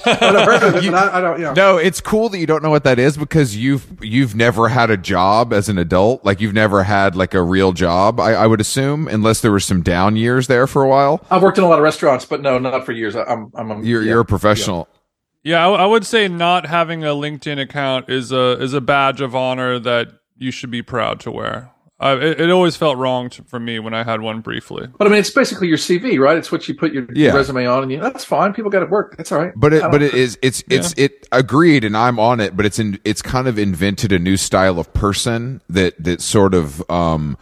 [0.07, 1.39] I've heard of it, but I, I don't.
[1.39, 1.53] Yeah.
[1.53, 4.89] No, it's cool that you don't know what that is because you've you've never had
[4.89, 6.23] a job as an adult.
[6.23, 8.19] Like you've never had like a real job.
[8.19, 11.25] I, I would assume, unless there were some down years there for a while.
[11.31, 13.15] I've worked in a lot of restaurants, but no, not for years.
[13.15, 14.09] I, I'm, I'm, a, You're yeah.
[14.09, 14.87] you're a professional.
[15.43, 19.21] Yeah, I, I would say not having a LinkedIn account is a is a badge
[19.21, 21.71] of honor that you should be proud to wear.
[21.97, 24.85] Uh, it, it always felt wrong to, for me when I had one briefly.
[24.97, 26.37] But I mean, it's basically your CV, right?
[26.37, 27.31] It's what you put your Yeah.
[27.31, 28.51] resume on, and you, that's fine.
[28.53, 29.15] People got to work.
[29.15, 29.53] That's all right.
[29.55, 32.65] But it don't- but it is it's it's it agreed and I'm on it, but
[32.65, 36.83] it's in it's kind of invented a new style of person that that sort of
[36.91, 37.37] um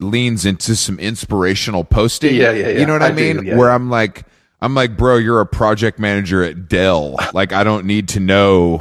[0.00, 2.34] leans into some inspirational posting.
[2.34, 2.78] Yeah, yeah, yeah.
[2.80, 3.46] You know what I, I do, mean?
[3.46, 3.56] yeah.
[3.56, 4.26] Where I'm like
[4.60, 7.16] I'm like, bro, you're a project manager at Dell.
[7.32, 8.78] Like I don't need to know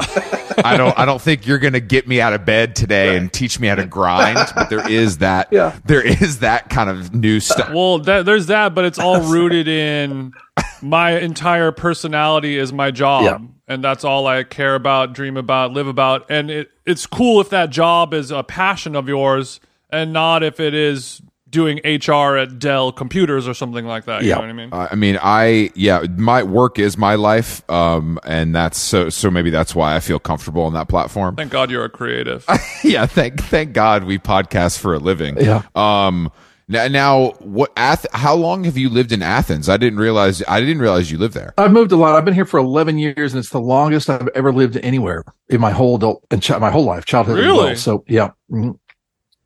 [0.63, 3.59] I don't I don't think you're gonna get me out of bed today and teach
[3.59, 4.39] me how to grind.
[4.55, 5.77] But there is that Yeah.
[5.85, 7.71] there is that kind of new stuff.
[7.71, 10.33] Well, that, there's that, but it's all rooted in
[10.81, 13.37] my entire personality is my job, Yeah.
[13.67, 16.25] and that's all I care about, dream about, live about.
[16.31, 19.59] And it, it's cool if that job is a passion of yours
[19.91, 21.21] and not if it is
[21.57, 24.21] doing HR at Dell Computers or something like that.
[24.21, 24.35] You Yeah.
[24.35, 24.69] know what I mean?
[24.73, 29.49] I mean, I yeah, my work is my life, um, and that's so so maybe
[29.49, 31.35] that's why I feel comfortable on that platform.
[31.35, 32.45] Thank God you're a creative.
[32.83, 35.37] yeah, thank thank God we podcast for a living.
[35.37, 35.63] Yeah.
[35.75, 36.31] Um.
[36.69, 37.71] Now, now what?
[37.77, 39.69] Ath- how long have you lived in Athens?
[39.69, 40.43] I didn't realize.
[40.49, 41.53] I didn't realize you lived there.
[41.57, 42.15] I've moved a lot.
[42.15, 45.61] I've been here for 11 years, and it's the longest I've ever lived anywhere in
[45.61, 47.37] my whole adult and chi- my whole life, childhood.
[47.39, 47.67] Really?
[47.67, 47.75] well.
[47.77, 48.77] So yeah, Mhm.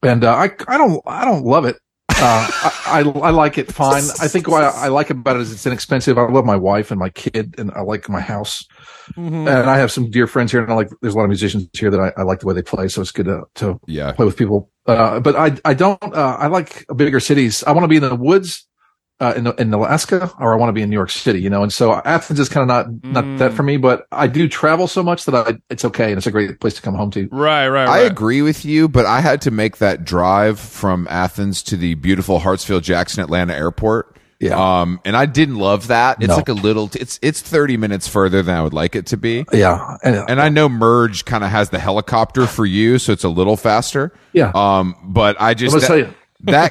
[0.01, 1.77] and uh, I I don't I don't love it.
[2.21, 2.47] Uh,
[2.85, 4.03] I, I I like it fine.
[4.21, 6.17] I think what I, I like about it is it's inexpensive.
[6.17, 8.65] I love my wife and my kid, and I like my house.
[9.17, 9.47] Mhm.
[9.47, 10.89] And I have some dear friends here, and I like.
[11.01, 13.01] There's a lot of musicians here that I, I like the way they play, so
[13.01, 14.11] it's good to to Yeah.
[14.11, 14.69] play with people.
[14.85, 16.01] Uh, but I I don't.
[16.03, 17.63] Uh, I like bigger cities.
[17.65, 18.67] I want to be in the woods.
[19.21, 21.61] Uh, in, in Alaska, or I want to be in New York City, you know,
[21.61, 23.55] and so Athens is kind of not not that Mm.
[23.55, 23.77] for me.
[23.77, 26.73] But I do travel so much that I it's okay, and it's a great place
[26.73, 27.27] to come home to.
[27.31, 27.87] Right, right, right.
[27.87, 31.93] I agree with you, but I had to make that drive from Athens to the
[31.93, 34.17] beautiful Hartsfield Jackson Atlanta airport.
[34.39, 34.55] Yeah.
[34.81, 36.17] Um, and I didn't love that.
[36.19, 36.35] It's No.
[36.37, 36.89] like a little.
[36.95, 39.45] It's it's thirty minutes further than I would like it to be.
[39.53, 43.23] Yeah, and, And I know Merge kind of has the helicopter for you, so it's
[43.23, 44.13] a little faster.
[44.33, 44.51] yeah.
[44.55, 46.15] Um, but I just I'm gonna that, tell you.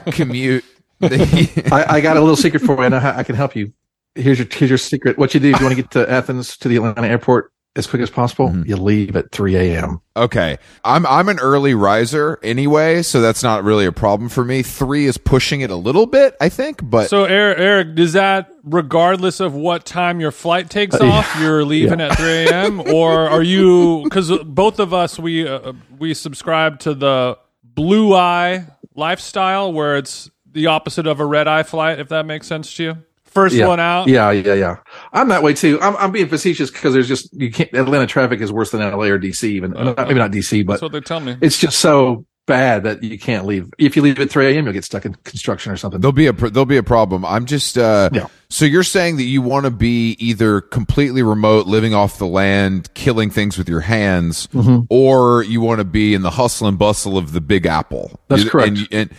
[0.07, 0.65] that commute.
[1.73, 2.83] I, I got a little secret for you.
[2.83, 3.73] I know how I can help you.
[4.15, 5.19] Here's your here's your secret.
[5.19, 7.87] What you do if you want to get to Athens to the Atlanta airport as
[7.87, 8.69] quick as possible, Mm-hmm.
[8.69, 10.01] you leave at 3 a.m.
[10.17, 10.59] Okay.
[10.85, 14.63] I'm I'm an early riser anyway, so that's not really a problem for me.
[14.65, 18.51] 3 is pushing it a little bit, I think, but So, Eric, Eric, is that
[18.65, 23.31] regardless of what time your flight takes Uh, off, you're leaving at 3 a.m., or
[23.31, 24.03] are you?
[24.03, 30.29] Because both of us we uh, we subscribe to the blue eye lifestyle, where it's
[30.53, 31.99] the opposite of a red eye flight.
[32.01, 33.67] If that makes sense to you, first Yeah.
[33.69, 34.09] one out.
[34.09, 34.77] Yeah, yeah, yeah.
[35.13, 35.79] I'm that way too.
[35.81, 37.73] I'm, I'm being facetious because there's just you can't.
[37.75, 40.83] Atlanta traffic is worse than LA or DC, even Uh, maybe not DC, but That's
[40.83, 41.37] what they tell me.
[41.41, 43.69] it's just so bad that you can't leave.
[43.79, 46.01] If you leave at 3 a.m., you'll get stuck in construction or something.
[46.01, 47.25] there'll be a there'll be a problem.
[47.25, 48.27] I'm just uh Yeah.
[48.51, 52.93] So you're saying that you want to be either completely remote, living off the land,
[52.95, 54.81] killing things with your hands, Mm-hmm.
[54.91, 58.19] or you want to be in the hustle and bustle of the Big Apple.
[58.29, 58.69] That's You- correct.
[58.69, 59.11] And, and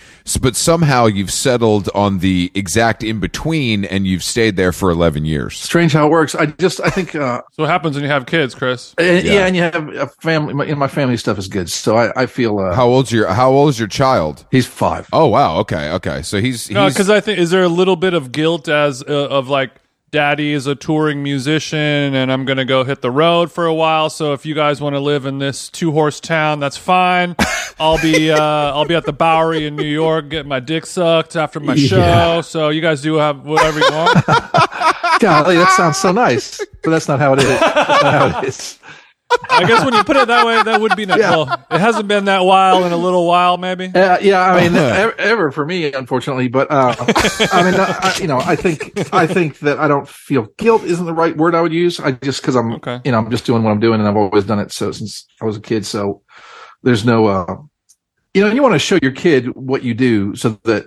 [0.42, 5.26] but somehow you've settled on the exact in between, and you've stayed there for 11
[5.26, 5.58] years.
[5.58, 6.36] Strange how it works.
[6.36, 8.94] I just I think uh, So what happens when you have kids, Chris?
[8.98, 9.34] and, Yeah.
[9.34, 9.46] yeah.
[9.48, 10.54] and you have a family.
[10.54, 13.12] My, you know, my family stuff is good, so I, I feel uh, How old's
[13.12, 14.46] your How old is your child?
[14.52, 15.08] he's five.
[15.14, 15.58] Oh wow.
[15.60, 15.90] Okay.
[15.94, 16.22] Okay.
[16.22, 19.02] So he's, he's No, because I think is there a little bit of guilt as
[19.04, 19.72] uh, of like
[20.12, 24.10] daddy is a touring musician and I'm gonna go hit the road for a while.
[24.10, 27.36] So if you guys want to live in this two horse town, that's fine.
[27.80, 31.36] I'll be uh, I'll be at the Bowery in New York getting my dick sucked
[31.36, 31.98] after my show.
[31.98, 32.42] Yeah.
[32.42, 34.26] So you guys do have whatever you want.
[35.20, 37.48] Golly, that sounds so nice, but that's not how it is.
[37.48, 38.80] That's not how it is.
[39.50, 41.20] I guess when you put it that way, that would be nice.
[41.20, 41.32] Yeah.
[41.32, 43.86] Well, it hasn't been that while in a little while, maybe.
[43.94, 46.48] Uh, yeah, I mean, ever, ever for me, unfortunately.
[46.48, 46.96] But uh,
[47.52, 51.06] I mean, I, you know, I think I think that I don't feel guilt isn't
[51.06, 52.00] the right word I would use.
[52.00, 53.00] I just because I'm, Okay.
[53.06, 55.26] you know, I'm just doing what I'm doing, and I've always done it so since
[55.42, 55.86] I was a kid.
[55.86, 56.22] So
[56.84, 57.58] there's no, uh,
[58.34, 60.86] you know, you want to show your kid what you do so that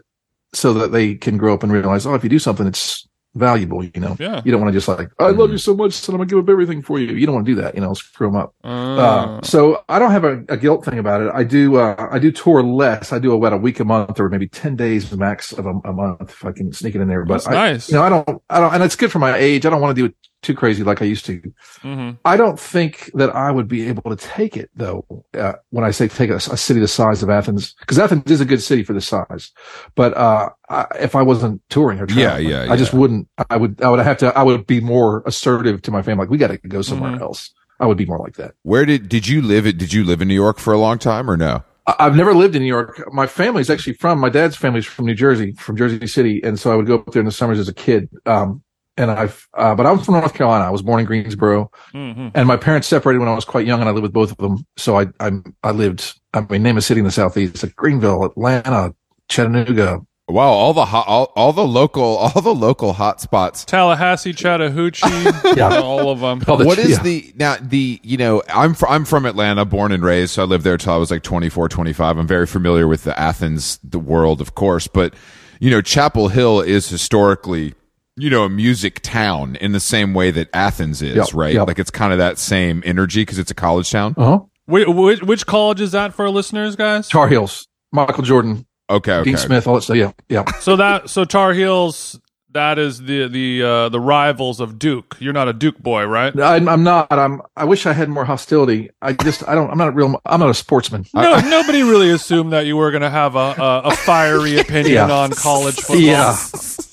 [0.52, 3.85] so that they can grow up and realize, oh, if you do something, it's valuable.
[3.85, 4.40] You know, Yeah.
[4.44, 6.38] you don't want to just like, I love you so much, so I'm gonna give
[6.38, 7.14] up everything for you.
[7.14, 7.75] You don't want to do that.
[7.75, 8.55] You know, screw them up.
[8.64, 11.31] Uh, Uh, so I don't have a, a guilt thing about it.
[11.35, 13.12] I do, uh, I do tour less.
[13.12, 15.92] I do about a week a month or maybe 10 days max of a, a
[15.92, 17.25] month if I can sneak it in there.
[17.25, 17.88] But That's I, nice.
[17.88, 19.66] you know, I don't, I don't, and it's good for my age.
[19.66, 21.40] I don't want to do it too crazy like I used to.
[21.83, 22.18] mhm.
[22.24, 25.04] I don't think that I would be able to take it though.
[25.37, 28.40] Uh, when I say take a, a city the size of Athens, because Athens is
[28.40, 29.50] a good city for the size,
[29.94, 33.57] but, uh, I, if I wasn't touring or Yeah, traveling, yeah, I just wouldn't, I
[33.57, 36.22] would, I would have to, I would be more assertive to my family.
[36.24, 37.20] Like we got to go somewhere Mhm.
[37.20, 37.50] else.
[37.80, 38.54] I would be more like that.
[38.62, 39.64] Where did did you live?
[39.64, 41.64] Did you live in New York for a long time or no?
[41.87, 43.02] I've never lived in New York.
[43.12, 46.72] My family's actually from my dad's family's from New Jersey, from Jersey City, and so
[46.72, 48.09] I would go up there in the summers as a kid.
[48.24, 48.62] Um,
[48.96, 50.64] and I've, uh, but I'm from North Carolina.
[50.64, 52.30] I was born in Greensboro, Mhm.
[52.35, 54.37] and my parents separated when I was quite young, and I lived with both of
[54.38, 54.64] them.
[54.76, 55.30] So I, I,
[55.62, 56.18] I lived.
[56.33, 58.94] I mean, name a city in the southeast: like Greenville, Atlanta,
[59.28, 60.00] Chattanooga.
[60.26, 63.62] Wow, all the hot, all, all the local, all the local hot spots.
[63.66, 65.07] Tallahassee, Chattahoochee,
[65.57, 65.80] Yeah.
[65.80, 66.42] all of them.
[66.48, 67.02] All the- What is yeah.
[67.02, 70.46] the now the you know I'm fr- I'm from Atlanta, born and raised, so I
[70.46, 72.16] lived there till I was like 24, 25.
[72.16, 75.12] I'm very familiar with the Athens, the world, of course, but
[75.61, 77.74] you know Chapel Hill is historically
[78.16, 81.55] you know a music town in the same way that Athens is, Yep, right?
[81.55, 81.66] yep.
[81.66, 84.14] Like it's kind of that same energy because it's a college town.
[84.16, 84.40] Uh huh.
[84.66, 87.09] Wait, which, which college is that for our listeners, guys?
[87.09, 89.31] Tar Heels, Michael Jordan, Okay, okay.
[89.31, 89.96] Dean Smith, all that stuff.
[89.96, 90.44] Yeah, yeah.
[90.61, 92.20] So that so Tar Heels,
[92.54, 95.16] that is the the uh, the rivals of Duke.
[95.20, 96.38] You're not a Duke boy, right?
[96.40, 97.12] I'm, I'm not.
[97.12, 97.42] I'm.
[97.56, 98.90] I wish I had more hostility.
[99.02, 99.46] I just.
[99.48, 99.70] I don't.
[99.70, 100.20] I'm not a real.
[100.24, 101.04] I'm not a sportsman.
[101.14, 104.94] No, nobody really assumed that you were going to have a, a, a fiery opinion
[104.94, 105.10] Yeah.
[105.12, 105.96] on college football.
[105.98, 106.36] Yeah,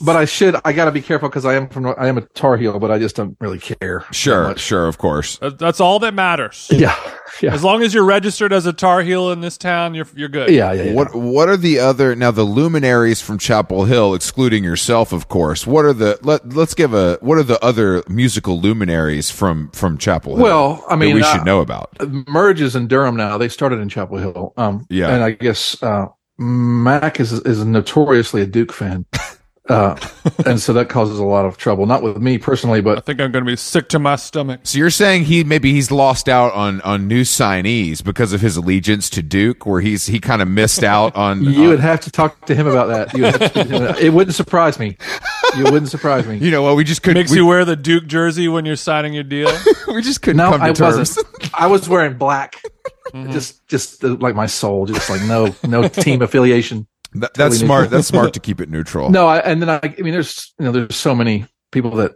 [0.02, 0.56] but I should.
[0.66, 1.86] I got to be careful because I am from.
[1.98, 4.06] I am a Tar Heel, but I just don't really care.
[4.12, 5.40] Sure, sure, of course.
[5.42, 6.68] That's all that matters.
[6.72, 6.96] Yeah.
[7.42, 7.54] Yeah.
[7.54, 10.50] As long as you're registered as a Tar Heel in this town, you're you're good.
[10.50, 10.72] Yeah.
[10.74, 10.84] Yeah.
[10.84, 10.94] yeah.
[10.94, 15.66] What what are the other now the luminaries from Chapel Hill, excluding yourself, of course?
[15.66, 19.98] What are the let let's give a what are the other musical luminaries from from
[19.98, 20.44] Chapel Hill?
[20.44, 21.90] Well, I that mean, we uh, should know about.
[22.28, 23.38] Merge is in Durham now.
[23.38, 24.54] They started in Chapel Hill.
[24.58, 25.10] Um, Yeah.
[25.10, 29.06] and I guess uh, Mac is is notoriously a Duke fan,
[29.72, 29.96] uh,
[30.46, 31.86] and so that causes a lot of trouble.
[31.86, 34.62] Not with me personally, but I think I'm going to be sick to my stomach.
[34.64, 38.58] So you're saying he maybe he's lost out on on new signees because of his
[38.58, 41.44] allegiance to Duke, where he's he kind of missed out on.
[41.46, 43.18] you on- would have to talk to him about that.
[43.18, 44.98] You would it wouldn't surprise me.
[45.58, 46.38] You wouldn't surprise me.
[46.38, 46.76] you know what?
[46.76, 47.22] We just couldn't.
[47.22, 49.52] Makes we, you wear the Duke jersey when you're signing your deal.
[49.88, 50.98] we just couldn't No, come to I terms.
[51.18, 51.28] wasn't.
[51.54, 52.62] I was wearing black.
[53.14, 56.88] Just, just uh, like my soul, just like no, no team affiliation.
[57.14, 57.90] That- that's Totally smart.
[57.90, 59.10] that's smart to keep it neutral.
[59.10, 62.14] No, I, and then I, I mean, there's, you know, there's so many people that,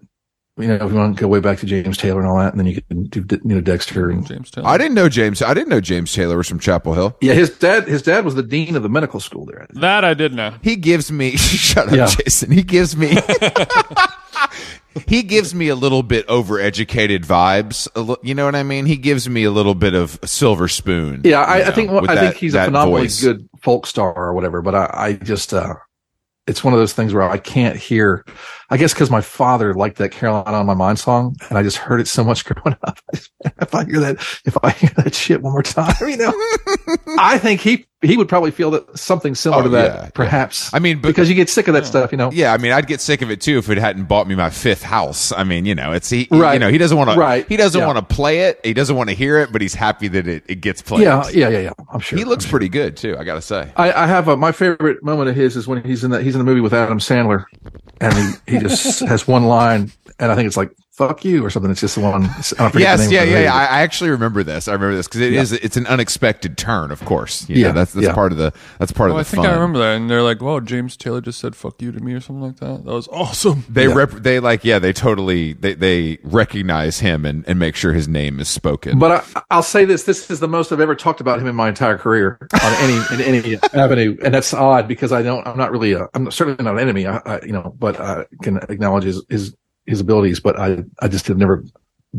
[0.57, 2.53] you know, if you want to go way back to James Taylor and all that,
[2.53, 4.65] and then you can do, you know, Dexter and James Taylor.
[4.69, 5.41] I didn't know James.
[5.41, 7.17] I didn't know James Taylor was from Chapel Hill.
[7.19, 9.67] yeah, his dad, his dad was the dean of the medical school there.
[9.71, 10.53] that I did know.
[10.61, 12.05] He gives me shut up, Yeah.
[12.07, 12.51] Jason.
[12.51, 13.17] He gives me
[15.07, 17.87] he gives me a little bit overeducated vibes.
[17.95, 18.85] Li- You know what I mean?
[18.85, 21.21] He gives me a little bit of a silver spoon.
[21.25, 23.21] Yeah, I, you I think with I that- think he's a that phenomenally voice.
[23.21, 24.61] good folk star or whatever.
[24.61, 25.73] But I, I just, uh,
[26.47, 28.23] it's one of those things where I can't hear.
[28.69, 31.77] I guess because my father liked that Carolina on My Mind song, and I just
[31.77, 32.99] heard it so much growing up.
[33.13, 36.33] if I hear that, if I hear that shit one more time, you know,
[37.19, 40.09] I think he he would probably feel that something similar Oh, to that, yeah, yeah.
[40.13, 40.71] perhaps.
[40.73, 42.29] I mean, but- because you get sick of that stuff, you know.
[42.31, 44.51] Yeah, I mean, I'd get sick of it too if it hadn't bought me my
[44.51, 45.31] fifth house.
[45.31, 46.53] I mean, you know, it's he, Right.
[46.53, 47.47] you know, he doesn't want to, Right.
[47.49, 47.87] he doesn't Yeah.
[47.87, 48.59] want to play it.
[48.63, 51.01] He doesn't want to hear it, but he's happy that it, it gets played.
[51.03, 51.69] Yeah, yeah, yeah, yeah.
[51.91, 52.19] I'm sure.
[52.19, 53.17] He looks pretty good too.
[53.17, 53.71] I gotta say.
[53.75, 56.35] I, I have a, my favorite moment of his is when he's in that he's
[56.35, 57.45] in the movie with Adam Sandler,
[58.01, 58.13] and
[58.45, 61.71] he, he just has one line, and I think it's like "fuck you" or something.
[61.71, 62.23] It's just the one.
[62.25, 63.53] I don't forget the Yes, name yeah, yeah, yeah.
[63.53, 64.67] I, I actually remember this.
[64.67, 65.41] I remember this because it Yeah.
[65.41, 67.47] is- it's an unexpected turn, of course.
[67.49, 68.13] You know, Yeah, that's that's yeah.
[68.13, 69.21] part of the that's part Oh, of the.
[69.21, 69.51] I think fun.
[69.51, 72.13] I remember that, and they're like, "Whoa, James Taylor just said fuck you to me"
[72.13, 72.85] or something like that.
[72.85, 73.63] That was awesome.
[73.69, 73.93] They Yeah.
[73.95, 78.07] rep, they like yeah they totally they they recognize him and, and make sure his
[78.07, 78.99] name is spoken.
[78.99, 81.55] But I, I'll say this: this is the most I've ever talked about him in
[81.55, 85.45] my entire career on any in any avenue, and that's odd because I don't.
[85.47, 85.93] I'm not really.
[85.93, 87.07] A, I'm certainly not an enemy.
[87.07, 89.55] I, I you know, but I can acknowledge his his,
[89.85, 90.39] his abilities.
[90.39, 91.63] But I I just have never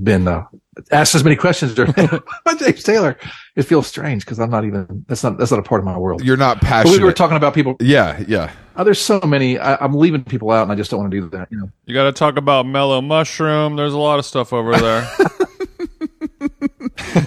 [0.02, 0.44] been uh,
[0.92, 1.94] asked as many questions during
[2.58, 3.16] James Taylor.
[3.56, 5.04] It feels strange because I'm not even.
[5.08, 6.22] That's not that's not a part of my world.
[6.24, 6.98] You're not But passionate.
[6.98, 7.76] we were talking about people.
[7.80, 8.52] yeah, yeah.
[8.76, 9.58] Oh, there's so many.
[9.58, 11.48] I, I'm leaving people out, and I just don't want to do that.
[11.50, 11.70] You know.
[11.86, 13.76] You got to talk about Mellow Mushroom.
[13.76, 15.08] There's a lot of stuff over there.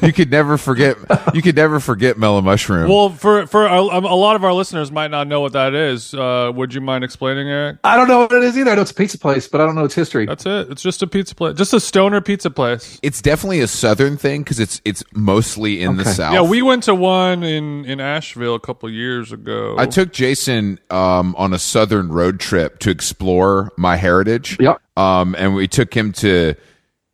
[0.04, 0.98] You could never forget.
[1.34, 2.90] You could never forget Mellow Mushroom.
[2.90, 6.14] well, for for a, a lot of our listeners might not know what that is.
[6.14, 7.78] Uh, would you mind explaining, Eric?
[7.84, 8.72] I don't know what it is either.
[8.72, 10.26] I know it's a pizza place, but I don't know its history.
[10.26, 10.70] That's it.
[10.72, 13.00] It's just a pizza place, just a stoner pizza place.
[13.02, 16.12] it's definitely a southern thing because it's it's mostly in the Okay.
[16.12, 16.34] south.
[16.34, 19.76] Yeah, we went to one in in Asheville a couple years ago.
[19.78, 24.58] I took Jason um, on a southern road trip to explore my heritage.
[24.60, 24.82] Yep.
[24.98, 26.56] Um, and we took him to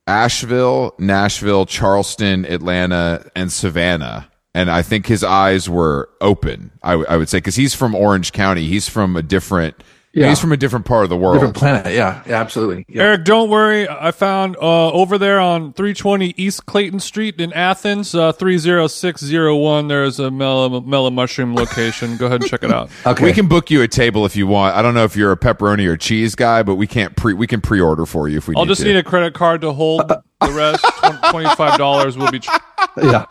[0.07, 4.29] Asheville, Nashville, Charleston, Atlanta, and Savannah.
[4.53, 6.71] And I think his eyes were open.
[6.81, 8.67] I, w- I would say because he's from Orange County.
[8.67, 9.75] He's from a different.
[10.15, 10.29] Yeah.
[10.29, 11.35] He's from a different part of the world.
[11.35, 11.93] Different planet.
[11.93, 12.23] Yeah.
[12.25, 12.39] Yeah.
[12.39, 12.85] Absolutely.
[12.87, 13.03] Yeah.
[13.03, 13.87] Eric, don't worry.
[13.87, 19.87] I found uh, over there on 320 East Clayton Street in Athens, uh, 30601.
[19.89, 22.15] There's a Mellow, Mellow Mushroom location.
[22.15, 22.89] Go ahead and check it out.
[23.05, 23.25] Okay.
[23.25, 24.75] We can book you a table if you want.
[24.75, 27.33] I don't know if you're a pepperoni or cheese guy, but we can't pre.
[27.33, 28.55] We can pre-order for you if we.
[28.55, 28.87] I'll need just to.
[28.87, 30.83] need a credit card to hold the rest.
[30.83, 32.39] $25 will be.
[32.39, 32.51] Tr-
[33.01, 33.25] yeah.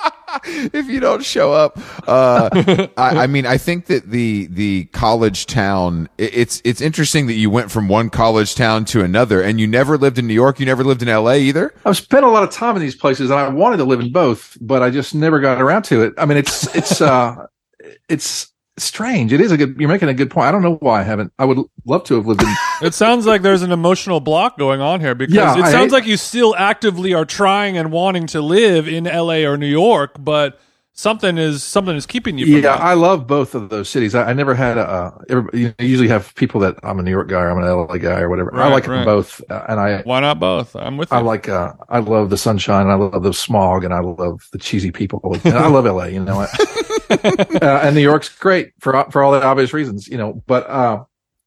[0.72, 1.78] if you don't show up.
[2.08, 2.48] Uh,
[2.96, 6.08] I, I mean, I think that the the college town.
[6.18, 9.66] it- It's it's interesting that you went from one college town to another, and you
[9.66, 10.58] never lived in New York.
[10.60, 11.38] You never lived in L.A.
[11.40, 11.72] either.
[11.84, 14.10] I've spent a lot of time in these places, and I wanted to live in
[14.12, 16.14] both, but I just never got around to it.
[16.18, 17.46] I mean, it's it's uh,
[18.08, 19.32] it's strange.
[19.32, 19.76] It is a good.
[19.78, 20.46] You're making a good point.
[20.46, 21.32] I don't know why I haven't.
[21.38, 22.54] I would love to have lived in.
[22.82, 25.92] It sounds like there's an emotional block going on here because Yeah, it I sounds
[25.92, 29.66] hate- like you still actively are trying and wanting to live in LA or New
[29.66, 30.60] York, but
[30.96, 32.80] something is something is keeping you from yeah, that.
[32.80, 34.14] I love both of those cities.
[34.14, 34.82] I, I never had a.
[35.30, 37.96] Uh, you usually have people that I'm a New York guy or I'm an LA
[37.98, 38.54] guy or whatever.
[38.54, 39.04] I like right.
[39.04, 40.74] both, uh, and I Why not both?
[40.76, 41.16] I'm with you.
[41.16, 44.48] I like uh I love the sunshine and I love the smog and I love
[44.52, 46.46] the cheesy people and I love LA, you know.
[47.62, 50.42] uh, and New York's great for for all the obvious reasons, you know.
[50.46, 51.04] But uh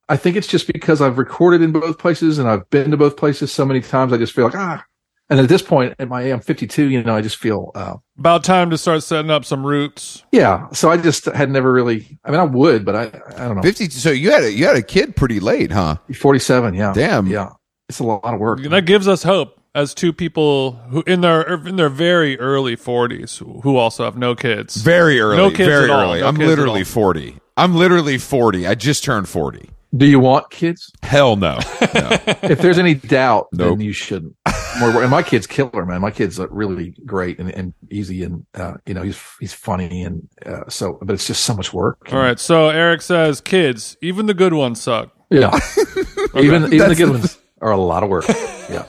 [0.10, 3.18] I think it's just because I've recorded in both places and I've been to both
[3.18, 4.14] places so many times.
[4.14, 4.84] I just feel like ah.
[5.30, 8.46] And at this point, at my I'm 52, you know, I just feel uh, About
[8.46, 10.24] time to start setting up some roots.
[10.32, 10.70] yeah.
[10.72, 12.18] So I just had never really.
[12.24, 13.02] I mean, I would, but I
[13.36, 13.62] I don't know.
[13.62, 13.90] Fifty.
[13.90, 15.98] So you had a you had a kid pretty late, huh?
[16.16, 16.74] 47.
[16.76, 16.94] Yeah.
[16.94, 17.28] Damn.
[17.28, 17.50] Yeah.
[17.90, 18.62] It's a lot of work.
[18.64, 23.38] That gives us hope as two people who in their in their very early 40s
[23.38, 24.78] who- who also have no kids.
[24.78, 25.38] Very early.
[25.38, 26.02] No kids very at all.
[26.12, 26.22] early.
[26.22, 26.86] No I'm kids at literally all.
[26.86, 27.38] 40.
[27.58, 28.68] I'm literally 40.
[28.68, 29.70] I just turned 40.
[29.96, 30.92] Do you want kids?
[31.02, 31.58] Hell no.
[31.82, 33.70] if there's any doubt, Nope.
[33.78, 34.36] then you shouldn't.
[34.80, 36.02] More, and my kid's killer, man.
[36.02, 40.04] My kid's uh, really great and, and easy, and uh, you know he's he's funny,
[40.04, 41.00] and uh, so.
[41.02, 42.10] But it's just so much work.
[42.12, 45.10] All right, so Eric says kids, even the good ones suck.
[45.32, 45.58] Yeah.
[46.36, 48.26] even even the That's good the- ones are a lot of work.
[48.70, 48.84] Yeah.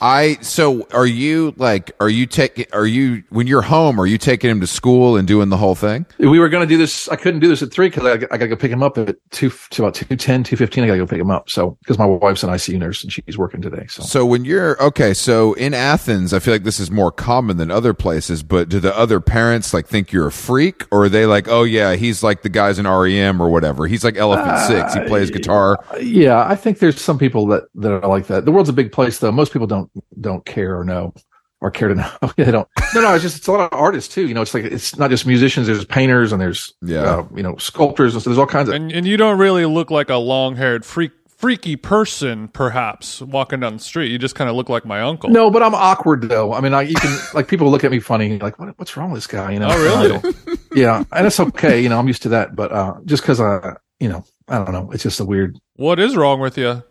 [0.00, 4.18] I so are you like are you taking are you when you're home are you
[4.18, 6.06] taking him to school and doing the whole thing?
[6.18, 7.08] we were going to do this.
[7.08, 8.98] I couldn't do this at three because I, I got to go pick him up
[8.98, 10.84] at two to about two ten, two fifteen.
[10.84, 11.50] I got to go pick him up.
[11.50, 13.86] So because my wife's an ICU nurse and she's working today.
[13.88, 17.56] So So when you're okay, so in Athens, I feel like this is more common
[17.56, 21.08] than other places, but do the other parents like think you're a freak or are
[21.08, 23.86] they like, "Oh yeah, he's like the guys in REM or whatever.
[23.86, 24.94] He's like Elephant uh, 6.
[24.94, 28.44] He plays guitar." yeah, I think there's some people that that are like that.
[28.44, 29.32] The world's a big place, though.
[29.32, 31.12] Most people don't don't care or know
[31.60, 32.10] or care to know.
[32.36, 32.68] they don't.
[32.94, 33.14] No, no.
[33.14, 34.26] It's just it's a lot of artists too.
[34.28, 35.66] You know, it's like it's not just musicians.
[35.66, 37.02] There's painters and there's Yeah.
[37.02, 38.74] uh, you know sculptors and so there's all kinds of.
[38.76, 43.74] And and you don't really look like a long-haired freak freaky person perhaps walking down
[43.74, 44.10] the street.
[44.10, 45.30] You just kind of look like my uncle.
[45.30, 46.52] No, but I'm awkward though.
[46.52, 49.10] I mean, I you can like people look at me funny, like what, what's wrong
[49.12, 49.52] with this guy?
[49.52, 49.68] You know?
[49.70, 50.34] Oh, really?
[50.48, 51.80] I yeah, and it's okay.
[51.80, 52.54] You know, I'm used to that.
[52.56, 54.90] But uh just because I, you know, I don't know.
[54.92, 55.58] It's just a weird.
[55.76, 56.82] What is wrong with you?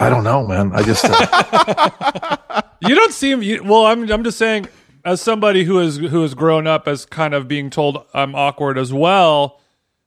[0.00, 0.72] I don't know, man.
[0.74, 1.04] I just.
[1.06, 2.40] Uh,
[2.86, 3.86] You don't seem you, well.
[3.86, 4.68] I'm I'm just saying,
[5.06, 8.76] as somebody who has who has grown up as kind of being told I'm awkward
[8.76, 9.60] as well.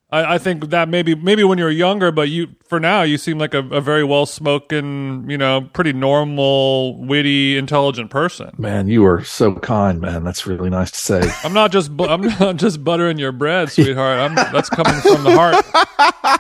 [0.10, 3.38] I, I think that maybe maybe when you're younger, but you for now you seem
[3.38, 8.52] like a, a very well spoken, you know, pretty normal, witty, intelligent person.
[8.58, 10.24] man, you are so kind, man.
[10.24, 11.22] That's really nice to say.
[11.44, 14.20] I'm not just bu- I'm not just buttering your bread, sweetheart.
[14.20, 15.66] I'm that's coming from the heart.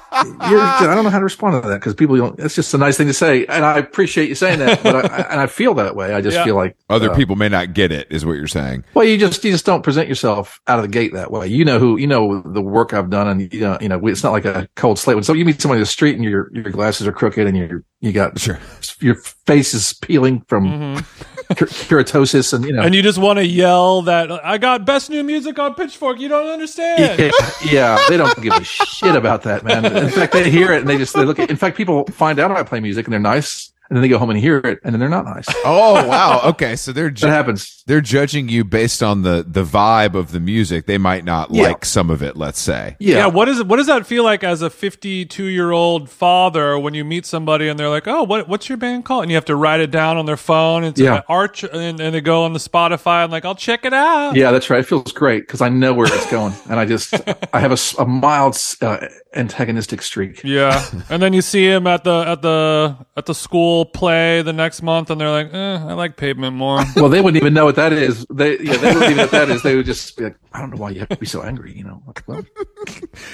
[0.49, 2.39] You're, I don't know how to respond to that because people don't.
[2.39, 4.81] It's just a nice thing to say, and I appreciate you saying that.
[4.81, 6.13] But I, I, and I feel that way.
[6.13, 6.43] I just Yeah.
[6.43, 8.83] feel like Other uh, people may not get it is what you're saying.
[8.95, 11.47] Well, you just you just don't present yourself out of the gate that way.
[11.47, 14.23] You know who you know the work I've done, and you know you know it's
[14.23, 15.15] not like a cold slate.
[15.15, 17.57] When so you meet somebody in the street and your your glasses are crooked and
[17.57, 18.59] you you got Sure.
[18.99, 21.53] your face is peeling from mm-hmm.
[21.53, 25.09] ker- keratosis, and you know And you just want to yell that I got best
[25.09, 26.19] new music on Pitchfork.
[26.19, 27.19] You don't understand.
[27.19, 27.31] yeah,
[27.65, 29.85] yeah, they don't give a shit about that, man.
[29.85, 31.39] In fact, they hear it and they just they look.
[31.39, 34.07] At, in fact, people find out I play music and they're nice, and then they
[34.09, 35.45] go home and hear it, and then they're not nice.
[35.65, 36.41] Oh, wow.
[36.51, 37.83] Okay, so they're That happens.
[37.87, 40.85] they're judging you based on the the vibe of the music.
[40.85, 41.63] They might not Yeah.
[41.63, 42.95] like some of it, let's say.
[42.99, 43.67] Yeah, Yeah, what is it?
[43.67, 47.67] What does that feel like as a 52 year old father when you meet somebody
[47.67, 49.91] and they're like, "Oh, what what's your band called?" and you have to write it
[49.91, 50.83] down on their phone.
[50.83, 51.17] It's Yeah.
[51.17, 54.35] an arch, and, and they go on the Spotify and like, "I'll check it out."
[54.35, 54.79] Yeah, that's right.
[54.79, 57.13] It feels great because I know where it's going, and I just
[57.53, 58.97] I have a mild uh,
[59.35, 60.41] antagonistic streak.
[60.43, 64.53] Yeah, and then you see him at the at the at the school play the
[64.53, 67.65] next month, and they're like, eh, "I like Pavement more." Well, they wouldn't even know
[67.65, 68.25] what that is.
[68.29, 69.61] They yeah, they wouldn't even know what that is.
[69.63, 71.73] They would just be like, I don't know why you have to be so angry.
[71.77, 72.43] You know, like, well,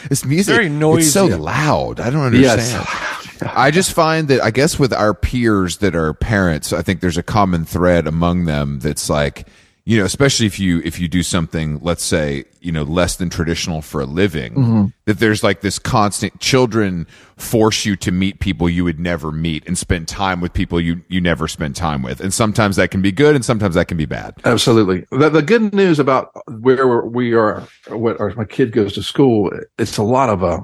[0.09, 1.03] This music Very noisy.
[1.05, 1.99] It's so loud.
[1.99, 2.81] I don't yeah, understand.
[2.81, 3.23] it's-
[3.55, 7.17] I just find that I guess with our peers that are parents, I think there's
[7.17, 9.47] a common thread among them that's like,
[9.85, 13.29] you know, especially if you if you do something, let's say, you know, less than
[13.29, 14.85] traditional for a living, Mm-hmm.
[15.05, 17.05] that there's like this constant children
[17.35, 21.01] force you to meet people you would never meet and spend time with people you
[21.09, 22.21] you never spend time with.
[22.21, 24.35] And sometimes that can be good and sometimes that can be bad.
[24.45, 25.05] absolutely.
[25.11, 26.31] The, the good news about
[26.61, 30.61] where we are, what our, my kid goes to school, it's a lot of uh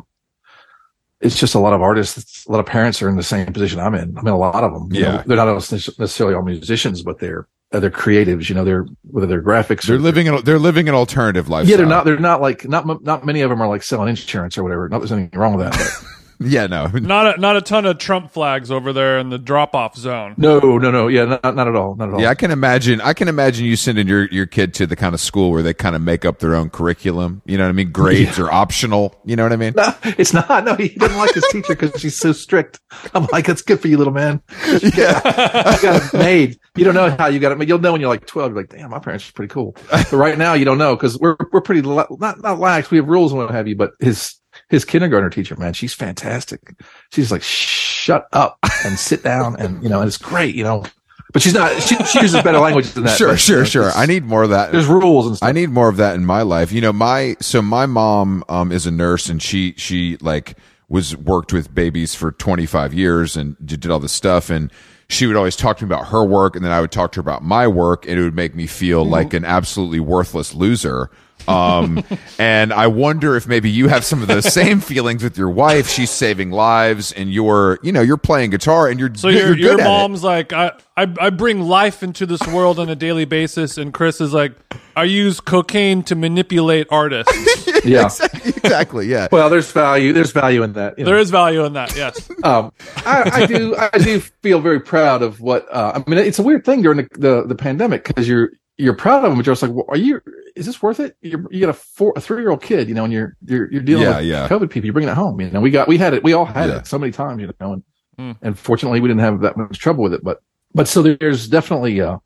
[1.20, 2.46] It's just a lot of artists.
[2.48, 4.18] A lot of parents are in the same position I'm in.
[4.18, 4.88] I mean, a lot of them.
[4.94, 5.12] you Yeah.
[5.18, 8.50] know, they're not necessarily all musicians, but they're they're creatives.
[8.50, 9.84] You know, they're whether they're graphics.
[9.84, 11.72] They're living an they're living an alternative lifestyle.
[11.72, 12.06] Yeah, they're not.
[12.06, 14.90] They're not like not not many of them are like selling insurance or whatever.
[14.90, 16.06] Not there's anything wrong with that.
[16.40, 16.88] But Yeah, no.
[16.94, 20.36] Not a, not a ton of Trump flags over there in the drop off zone.
[20.38, 21.08] no, no, no.
[21.08, 21.96] Yeah, not, not at all.
[21.96, 22.22] Not at all.
[22.22, 23.02] Yeah, I can imagine.
[23.02, 25.74] I can imagine you sending your, your kid to the kind of school where they
[25.74, 27.42] kind of make up their own curriculum.
[27.46, 27.92] You know what I mean?
[27.92, 29.16] Grades are optional.
[29.26, 29.74] You know what I mean?
[29.76, 30.64] No, it's not.
[30.64, 32.80] No, he didn't like his teacher because she's so strict.
[33.14, 34.42] I'm like, that's good for you, little man.
[35.00, 36.60] Yeah, you got it made.
[36.76, 37.68] You don't know how you got it made.
[37.68, 38.52] You'll know when you're like 12.
[38.52, 39.76] You're like, damn, my parents are pretty cool.
[39.92, 42.90] But right now, you don't know because we're we're pretty la- not not lax.
[42.92, 43.76] We have rules and what have you.
[43.76, 44.36] But his
[44.70, 46.76] his kindergartner teacher, man, she's fantastic.
[47.12, 50.56] She's like, shut up and sit down, and you know, and it's great.
[50.56, 50.86] You know,
[51.32, 51.82] but she's not.
[51.82, 53.18] She, she uses better language than that.
[53.18, 53.92] Sure, but, sure, you know, sure.
[53.92, 54.72] I need more of that.
[54.72, 55.48] There's rules and stuff.
[55.48, 56.72] I need more of that in my life.
[56.72, 60.58] You know, my so my mom um is a nurse and she she like
[60.88, 64.72] was worked with babies for 25 years and did all this stuff and
[65.08, 67.18] she would always talk to me about her work and then I would talk to
[67.18, 71.12] her about my work and it would make me feel like an absolutely worthless loser.
[71.48, 72.04] Um,
[72.40, 75.90] and I wonder if maybe you have some of those same feelings with your wife.
[75.90, 79.56] She's saving lives and you're, you know, you're playing guitar and you're, So you're, your
[79.56, 79.84] good your at it.
[79.84, 83.94] mom's like, I, I I bring life into this world on a daily basis, and
[83.94, 84.52] Chris is like,
[84.98, 87.32] I use cocaine to manipulate artists.
[87.86, 88.10] Yeah.
[88.46, 89.08] exactly.
[89.08, 89.30] Yeah.
[89.32, 90.12] Well, there's value.
[90.12, 91.00] There's value in that.
[91.00, 91.12] you know.
[91.12, 91.96] there is value in that.
[91.96, 92.30] Yes.
[92.44, 96.20] um, I, I do I do feel very proud of what uh, I mean.
[96.20, 98.50] It's a weird thing during the the, the pandemic because you're
[98.80, 100.20] you're proud of them, but you're just like, well, are you?
[100.56, 101.16] Is this worth it?
[101.22, 103.72] You're, you got a four a three year old kid, you know, and you're you're
[103.72, 104.48] you're dealing Yeah, with yeah.
[104.48, 104.86] COVID people.
[104.86, 105.40] You're bringing it home.
[105.40, 106.24] You know, we got we had it.
[106.24, 106.78] We all had Yeah.
[106.78, 107.84] it so many times, you know, and
[108.18, 108.32] Hmm.
[108.42, 110.22] and fortunately we didn't have that much trouble with it.
[110.24, 110.40] But
[110.74, 112.18] but so there's definitely uh,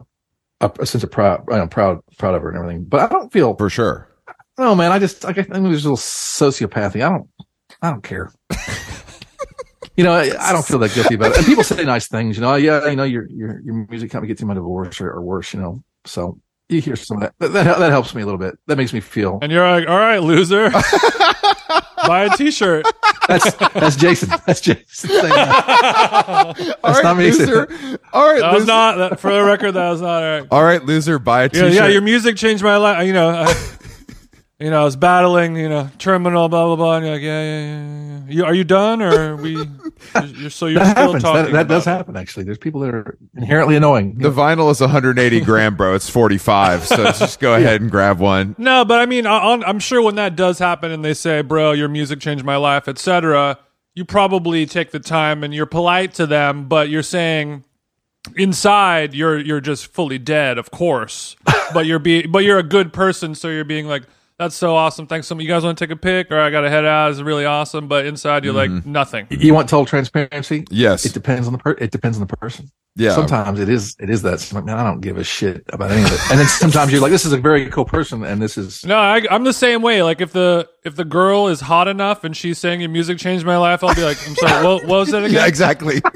[0.62, 2.86] a, a sense of proud, I'm proud proud of her and everything.
[2.86, 4.10] But I don't feel For sure.
[4.58, 4.92] no, man.
[4.92, 7.06] I just, I think there's a little sociopathy.
[7.06, 7.28] I don't,
[7.82, 8.32] I don't care.
[9.98, 11.38] you know, I, I don't feel that guilty about it.
[11.38, 14.30] And people say nice things, you know, yeah, you know, your, your, your music company
[14.30, 16.40] gets you my divorce or, or worse, you know, so
[16.70, 17.34] you hear some of that.
[17.40, 17.80] That, that.
[17.80, 18.56] that helps me a little bit.
[18.68, 20.70] That makes me feel And you're like, all right, loser,
[22.08, 22.86] buy a T-shirt.
[23.28, 24.30] that's, that's Jason.
[24.46, 24.86] That's Jason.
[24.88, 26.78] saying that.
[26.84, 27.32] All That's not me.
[27.32, 27.68] loser.
[28.14, 28.66] All right, That was loser.
[28.72, 29.74] not that, for the record.
[29.74, 30.48] That was not all right.
[30.52, 31.20] All right, loser.
[31.20, 31.74] Buy a Yeah, t-shirt.
[31.74, 33.06] yeah, your music changed my life.
[33.08, 33.54] You know, I,
[34.64, 36.96] you know, I was battling, you know, terminal, blah blah blah.
[36.98, 38.18] And you're like, yeah, yeah, yeah.
[38.28, 38.34] yeah.
[38.34, 39.52] You, are you done, or are we?
[40.16, 41.24] You're, you're, so you're That still happens.
[41.24, 41.44] talking.
[41.46, 41.90] That, that does it.
[41.90, 42.44] happen, actually.
[42.44, 44.18] There's people that are inherently annoying.
[44.18, 45.96] the vinyl is 180 gram, bro.
[45.96, 46.86] It's 45.
[46.86, 48.54] So just go ahead and grab one.
[48.58, 51.42] No, but I mean, I, I'm- I'm sure when that does happen, and they say,
[51.42, 53.58] "Bro, your music changed my life," etc.,
[53.96, 57.64] you probably take the time and you're polite to them, but you're saying
[58.36, 61.36] inside you're you're just fully dead, of course.
[61.74, 64.04] but you're be but you're a good person, so you're being like,
[64.44, 65.08] "That's so awesome!
[65.08, 65.44] Thanks so much.
[65.44, 67.12] You guys want to take a pic, or I got to head out.
[67.12, 68.92] It's really awesome." But inside, you're like mm-hmm.
[68.92, 69.28] nothing.
[69.30, 70.66] you want total transparency?
[70.70, 71.06] Yes.
[71.06, 72.72] It depends on the per- it depends on the person.
[72.96, 73.16] Yeah.
[73.16, 74.40] Sometimes it is it is that.
[74.40, 76.20] So, man, I don't give a shit about any of it.
[76.30, 78.98] And then sometimes you're like, this is a very cool person, and this is No,
[78.98, 80.04] I, I'm the same way.
[80.04, 83.46] Like if the if the girl is hot enough and she's saying your music changed
[83.46, 85.38] my life, I'll be like, I'm sorry, what, what was that again?
[85.38, 86.02] Yeah, exactly.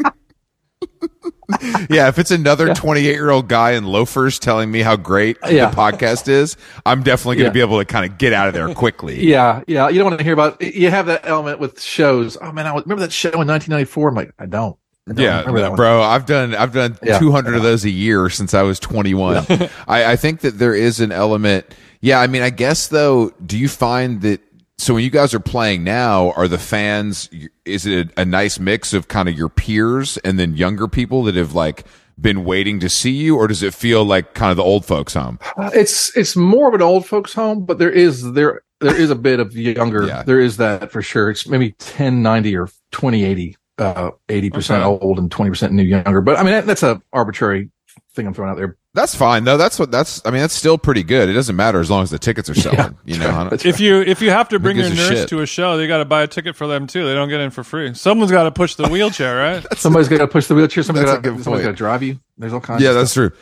[1.90, 5.70] yeah, if it's another 28 year old guy in loafers telling me how great Yeah.
[5.70, 7.66] the podcast is, I'm definitely going to Yeah.
[7.66, 9.24] be able to kind of get out of there quickly.
[9.26, 9.88] yeah, yeah.
[9.90, 10.62] You don't want to hear about.
[10.62, 12.38] You have that element with shows.
[12.42, 14.10] Oh man, I remember that show in 1994.
[14.10, 14.78] I'm like, I don't.
[15.10, 15.24] I don't
[15.58, 17.18] Yeah, bro, I've done I've done Yeah.
[17.20, 19.46] 200 of those a year since I was 21.
[19.88, 21.66] I, I think that there is an element.
[22.02, 24.42] Yeah, I mean, I guess though, do you find that?
[24.80, 27.30] So when you guys are playing now, are the fans?
[27.66, 31.24] Is it a, a nice mix of kind of your peers and then younger people
[31.24, 31.86] that have like
[32.22, 35.16] been waiting to see you, or does it feel like kind of the old folks
[35.16, 35.40] home?
[35.58, 39.10] Uh, It's it's more of an old folks home, but there is there there is
[39.10, 40.06] a bit of younger.
[40.06, 40.22] Yeah.
[40.24, 41.32] There is that for sure.
[41.32, 45.06] It's maybe 1090 or 2080, uh, 80 percent Okay.
[45.06, 46.22] old and 20 percent new younger.
[46.22, 47.72] But I mean, that, that's a arbitrary
[48.18, 48.76] thing I'm throwing out there.
[48.94, 49.56] That's fine though.
[49.56, 50.22] That's what that's.
[50.26, 51.30] I mean, that's still pretty good.
[51.30, 52.78] It doesn't matter as long as the tickets are selling.
[52.78, 52.90] Yeah.
[53.06, 55.20] you know, I don't- If you if you have to bring your gives a nurse
[55.22, 55.30] shit?
[55.30, 57.06] to a show, they got to buy a ticket for them too.
[57.08, 57.94] They don't get in for free.
[57.94, 59.66] Someone's got to push the wheelchair, right?
[59.78, 60.84] Somebody's got to push the wheelchair.
[60.84, 61.64] Somebody's That's got good somebody's point.
[61.64, 62.20] got to drive you.
[62.38, 62.82] There's all kinds.
[62.82, 63.32] Yeah, of that's stuff.
[63.32, 63.40] true.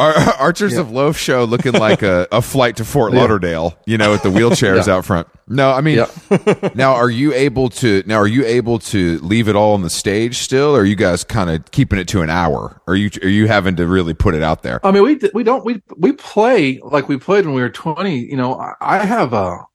[0.00, 0.80] Ar- Archers Yeah.
[0.80, 3.20] of Loaf show looking like a, a flight to Fort Yeah.
[3.20, 4.94] Lauderdale, you know, with the wheelchairs Yeah.
[4.94, 5.28] out front.
[5.46, 6.70] No, I mean, Yeah.
[6.74, 9.90] now are you able to now are you able to leave it all on the
[9.90, 12.80] stage still, or are you guys kind of keeping it to an hour?
[12.86, 14.84] Are you are you having to really put it out there?
[14.86, 18.16] I mean, we we don't we we play like we played when we were 20.
[18.18, 19.66] You know, I, I have a.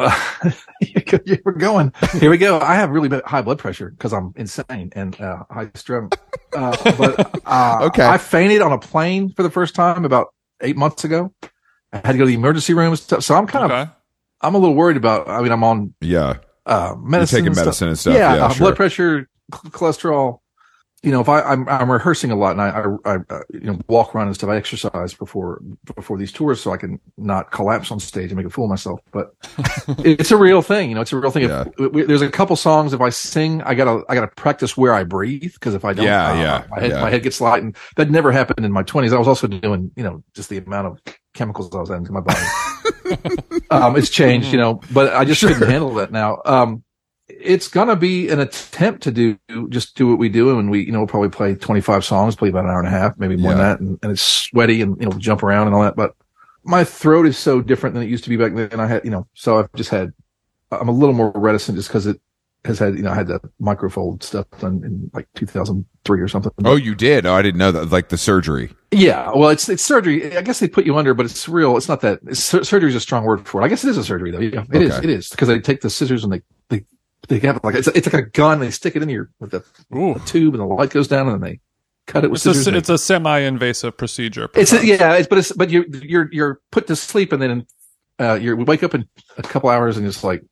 [0.42, 1.92] Uh, we're going.
[2.12, 2.58] Here we go.
[2.58, 6.10] I have really high blood pressure because I'm insane and uh, high strung.
[6.54, 8.06] Uh, but uh, Okay.
[8.06, 10.28] I fainted on a plane for the first time about
[10.62, 11.32] eight months ago.
[11.92, 13.22] I had to go to the emergency room and stuff.
[13.24, 13.88] So I'm kind of
[14.40, 15.28] I'm a little worried about.
[15.28, 17.36] I mean, I'm on Yeah, uh, medicine.
[17.38, 17.66] taking and stuff.
[17.66, 18.14] medicine and stuff.
[18.14, 18.58] Yeah, Yeah, uh, sure.
[18.64, 20.39] blood pressure, cholesterol.
[21.02, 23.60] You know, if I, I'm I'm rehearsing a lot and I, I, I uh, you
[23.60, 25.62] know walk around and stuff, I exercise before
[25.96, 28.70] before these tours so I can not collapse on stage and make a fool of
[28.70, 29.00] myself.
[29.10, 29.34] But
[30.04, 31.00] it's a real thing, you know.
[31.00, 31.44] It's a real thing.
[31.48, 31.64] Yeah.
[31.78, 32.92] If, we- there's a couple songs.
[32.92, 36.04] If I sing, I gotta I gotta practice where I breathe because if I don't,
[36.04, 37.00] Yeah, uh, yeah, my head yeah.
[37.00, 39.14] my head gets light, and that never happened in my 20s.
[39.14, 41.00] I was also doing you know just the amount of
[41.32, 42.44] chemicals I was adding to my body.
[43.70, 46.42] um, it's changed, you know, but I just couldn't handle that now.
[46.44, 46.84] Um,
[47.42, 49.38] it's gonna be an attempt to do
[49.68, 52.48] just do what we do, and we, you know, we'll probably play 25 songs, play
[52.48, 53.56] about an hour and a half, maybe more Yeah.
[53.58, 55.96] than that, and, and it's sweaty and you know jump around and all that.
[55.96, 56.14] But
[56.64, 58.78] my throat is so different than it used to be back then.
[58.80, 60.12] I had, you know, so I've just had,
[60.70, 62.20] I'm a little more reticent just because it
[62.66, 66.52] has had, you know, I had the microfold stuff done in like 2003 or something.
[66.66, 67.24] Oh, you did?
[67.24, 67.90] Oh, I didn't know that.
[67.90, 68.70] Like the surgery.
[68.90, 70.36] Yeah, well, it's it's surgery.
[70.36, 71.76] I guess they put you under, but it's real.
[71.78, 72.20] It's not that.
[72.26, 73.64] It's, surgery is a strong word for it.
[73.64, 74.40] I guess it is a surgery, though.
[74.40, 74.92] Yeah, it is.
[74.92, 75.04] Okay.
[75.04, 76.42] It is because they take the scissors and they
[77.28, 78.60] they have like it's, it's like a gun.
[78.60, 81.42] They stick it in your with the, the tube, and the light goes down, and
[81.42, 81.60] then they
[82.06, 84.48] cut it with It's a, it's a semi-invasive procedure.
[84.54, 87.66] It's a, yeah, it's, but it's but you you're you're put to sleep and then
[88.18, 89.08] uh, you wake up in
[89.38, 90.42] a couple hours and it's like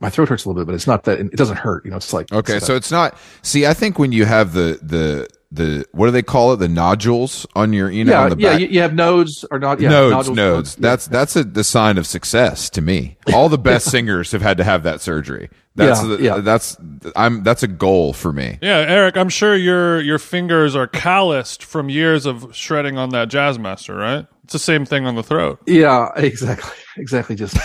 [0.00, 1.84] my throat hurts a little bit, but it's not that it doesn't hurt.
[1.84, 3.16] You know, it's like Okay, it's so it's not.
[3.42, 6.56] See, I think when you have the the the what do they call it?
[6.56, 8.50] The nodules on your you know yeah, on the yeah.
[8.52, 8.60] back.
[8.60, 9.80] You, you have nodes or not?
[9.80, 10.76] Yeah, nodes, nodules, nodes.
[10.76, 13.18] That's that's a the sign of success to me.
[13.34, 15.50] All the best singers have had to have that surgery.
[15.74, 16.38] That's Yeah, the, yeah.
[16.38, 16.76] that's
[17.16, 18.58] I'm that's a goal for me.
[18.62, 23.28] Yeah, Eric, I'm sure your your fingers are calloused from years of shredding on that
[23.28, 24.26] Jazzmaster, right?
[24.44, 25.60] It's the same thing on the throat.
[25.66, 27.36] Yeah, exactly, exactly.
[27.36, 27.56] Just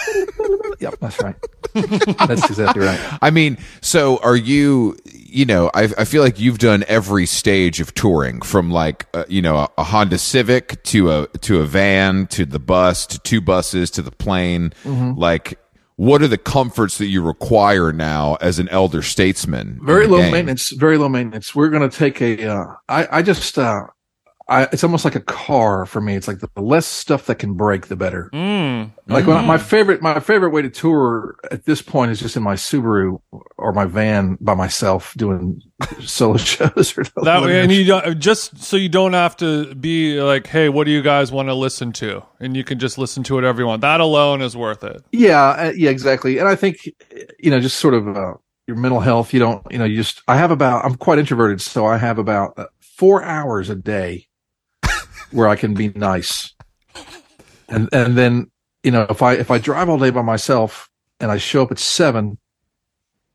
[0.80, 1.36] yep, that's right.
[1.74, 3.00] that's exactly right.
[3.22, 4.98] I mean, so are you?
[5.06, 9.26] You know, I I feel like you've done every stage of touring, from like uh,
[9.28, 13.20] you know a, a Honda Civic to a to a van to the bus to
[13.20, 14.74] two buses to the plane.
[14.84, 15.20] Mm-hmm.
[15.20, 15.60] Like,
[15.98, 19.80] what are the comforts that you require now as an elder statesman?
[19.84, 20.32] Very low game?
[20.32, 20.70] maintenance.
[20.70, 21.54] Very low maintenance.
[21.54, 22.48] We're going to take a.
[22.48, 23.58] Uh, I I just.
[23.58, 23.88] Uh,
[24.50, 26.16] I, it's almost like a car for me.
[26.16, 28.30] It's like the less stuff that can break, the better.
[28.34, 28.92] Mm.
[29.08, 32.38] Like when I- my favorite, my favorite way to tour at this point is just
[32.38, 33.20] in my Subaru
[33.58, 35.62] or my van by myself doing
[36.00, 40.22] solo shows or That way, and you don't, just so you don't have to be
[40.22, 43.24] like, "Hey, what do you guys want to listen to?" And you can just listen
[43.24, 43.82] to whatever you want.
[43.82, 45.04] That alone is worth it.
[45.12, 46.38] Yeah, uh, yeah, exactly.
[46.38, 46.78] And I think,
[47.40, 48.34] you know, just sort of uh,
[48.66, 49.34] your mental health.
[49.34, 50.22] You don't, you know, you just.
[50.28, 50.86] I have about.
[50.86, 54.27] I'm quite introverted, so I have about uh, four hours a day
[55.32, 56.54] where I can be nice,
[57.70, 58.52] and and then
[58.84, 61.72] you know, if I if I drive all day by myself and I show up
[61.72, 62.38] at seven,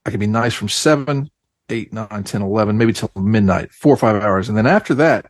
[0.07, 1.31] I can be nice from seven,
[1.69, 5.27] eight, nine, ten, eleven, maybe till midnight, four or five hours, and then after that,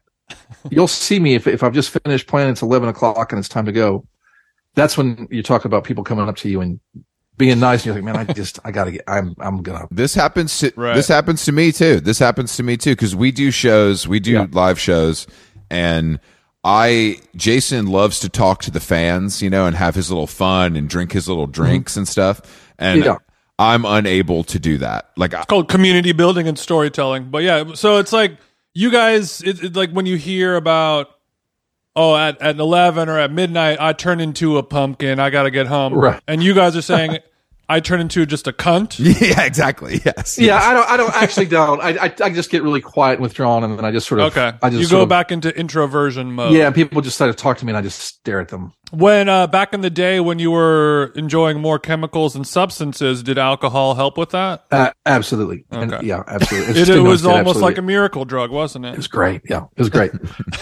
[0.71, 2.51] you'll see me if if I've just finished playing.
[2.51, 4.07] It's eleven o'clock and it's time to go.
[4.75, 6.81] That's when you talk about people coming up to you and
[7.37, 9.03] being nice, and you're like, man, I just I gotta get.
[9.09, 9.89] I'm I'm gonna.
[9.91, 10.95] This happens to Right.
[10.95, 12.01] this happens to me too.
[12.01, 14.47] This happens to me too because we do shows, we do Yeah.
[14.53, 15.27] live shows,
[15.71, 16.21] and
[16.65, 20.77] I Jason loves to talk to the fans, you know, and have his little fun
[20.77, 22.41] and drink his little drinks and stuff.
[22.79, 23.09] And Mm-hmm.
[23.11, 23.17] Yeah.
[23.59, 25.11] I'm unable to do that.
[25.17, 27.31] Like, I, It's called community building and storytelling.
[27.31, 28.39] But yeah, so it's like
[28.75, 31.11] you guys, it, it, like when you hear about,
[31.95, 35.51] oh, at, at 11 or at midnight, I turn into a pumpkin, I got to
[35.51, 35.95] get home.
[35.95, 36.21] Right.
[36.27, 37.19] And you guys are saying,
[37.69, 38.99] I turn into just a cunt.
[39.21, 40.01] yeah, exactly.
[40.05, 40.39] Yes.
[40.39, 40.91] Yeah, I don't.
[40.91, 41.81] I don't actually don't.
[41.81, 44.37] I, I I just get really quiet and withdrawn, and then I just sort of.
[44.37, 44.57] Okay.
[44.63, 46.53] I just you go of- back into introversion mode.
[46.53, 48.73] Yeah, and people just start to talk to me, and I just stare at them.
[48.93, 53.39] When uh, back in the day when you were enjoying more chemicals and substances, did
[53.39, 54.67] alcohol help with that?
[54.71, 55.65] Uh, absolutely.
[55.71, 56.73] And yeah, absolutely.
[56.73, 57.63] It, it Stimulants was almost absolutely.
[57.63, 58.97] like a miracle drug, wasn't It it?
[58.99, 59.41] was great.
[59.49, 60.13] Yeah, it was great.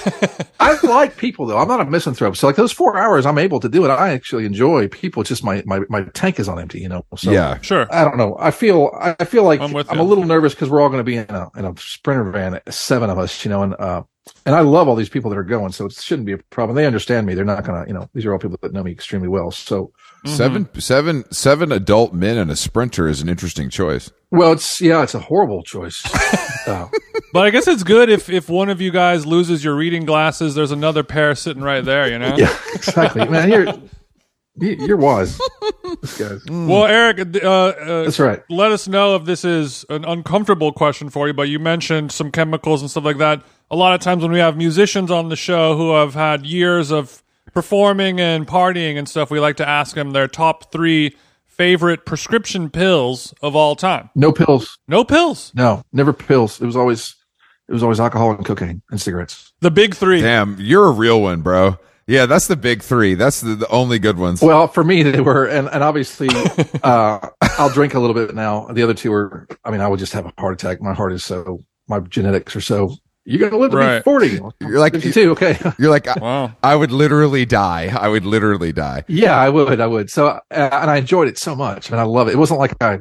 [0.60, 1.58] I like people though.
[1.58, 2.36] I'm not a misanthrope.
[2.36, 3.88] So like those four hours, I'm able to do it.
[3.88, 5.22] I actually enjoy people.
[5.22, 6.80] It's just my my my tank is on empty.
[6.80, 7.04] You know.
[7.16, 7.60] So Yeah.
[7.62, 7.88] Sure.
[7.92, 8.36] I don't know.
[8.38, 11.04] I feel I feel like I'm I'm, a little nervous because we're all going to
[11.04, 14.02] be in a in a sprinter van, seven of us, you know, and uh,
[14.46, 16.76] and I love all these people that are going, so it shouldn't be a problem.
[16.76, 17.34] They understand me.
[17.34, 19.50] They're not going to, you know, these are all people that know me extremely well.
[19.50, 19.92] So,
[20.26, 24.10] Seven, seven, seven adult men and a sprinter is an interesting choice.
[24.30, 26.04] well, it's yeah, it's a horrible choice.
[26.68, 26.88] uh,
[27.32, 30.54] But I guess it's good if if one of you guys loses your reading glasses,
[30.54, 32.34] there's another pair sitting right there, you know?
[32.38, 33.48] yeah, exactly, man.
[33.50, 35.40] You're you- you're wise,
[36.02, 36.44] this guy's.
[36.50, 38.42] Well, Eric, uh, uh, That's right.
[38.50, 42.30] let us know if this is an uncomfortable question for you, but you mentioned some
[42.30, 43.42] chemicals and stuff like that.
[43.70, 46.90] A lot of times when we have musicians on the show who have had years
[46.90, 51.14] of performing and partying and stuff, we like to ask them their top three
[51.46, 54.10] favorite prescription pills of all time.
[54.14, 54.78] No pills.
[54.88, 55.52] No pills.
[55.54, 56.60] No, never pills.
[56.60, 57.14] It was always
[57.68, 59.52] it was always alcohol and cocaine and cigarettes.
[59.60, 60.20] The big three.
[60.20, 61.78] Damn, you're a real one, bro.
[62.08, 63.14] Yeah, that's the big three.
[63.14, 64.42] That's the, the only good ones.
[64.42, 66.28] Well, for me, they were, and, and obviously,
[66.82, 68.66] uh, I'll drink a little bit now.
[68.66, 70.82] The other two are, I mean, I would just have a heart attack.
[70.82, 73.98] My heart is so, my genetics are so, you're going to live to Right.
[73.98, 74.40] be 40.
[74.60, 75.30] You're like- 52.
[75.32, 75.58] Okay.
[75.78, 76.52] You're like, I, Wow.
[76.62, 77.94] I would literally die.
[77.96, 79.04] I would literally die.
[79.08, 79.80] yeah, I would.
[79.80, 80.10] I would.
[80.10, 81.90] So, uh, and I enjoyed it so much.
[81.90, 82.32] I mean, I love it.
[82.32, 83.00] It wasn't like I, "Oh,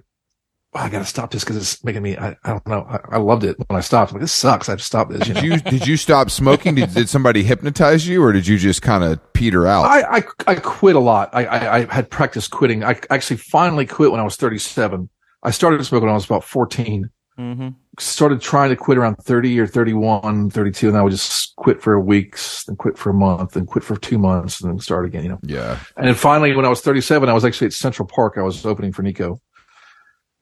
[0.79, 2.85] I got to stop this because it's making me, I, I don't know.
[2.89, 4.11] I, I loved it when I stopped.
[4.11, 4.67] I'm like, this sucks.
[4.69, 5.27] I have to stop this.
[5.27, 5.41] You know?
[5.41, 6.75] Did you did you stop smoking?
[6.75, 9.85] Did, did somebody hypnotize you, or did you just kind of peter out?
[9.85, 11.29] I, I I quit a lot.
[11.33, 12.83] I, I I had practiced quitting.
[12.83, 15.09] I actually finally quit when I was 37.
[15.43, 17.09] I started smoking when I was about 14.
[17.39, 17.69] Mm-hmm.
[17.99, 21.99] Started trying to quit around 30 or 31, 32, and I would just quit for
[21.99, 25.05] weeks week, then quit for a month, then quit for two months, and then start
[25.05, 25.23] again.
[25.23, 25.39] You know.
[25.43, 28.35] yeah, And then finally, when I was 37, I was actually at Central Park.
[28.37, 29.39] I was opening for Neko,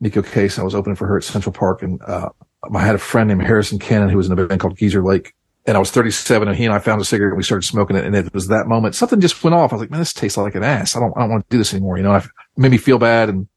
[0.04, 0.60] Neko Case.
[0.60, 2.30] I was opening for her at Central Park, and uh,
[2.74, 5.34] I had a friend named Harrison Cannon who was in a band called Geezer Lake.
[5.66, 7.98] And I was 37, and he and I found a cigarette, and we started smoking
[7.98, 8.06] it.
[8.06, 9.74] And it was that moment something just went off.
[9.74, 10.96] I was like, "Man, this tastes like an ass.
[10.96, 12.78] I don't, I don't want to do this anymore." You know, I, it made me
[12.78, 13.50] feel bad, and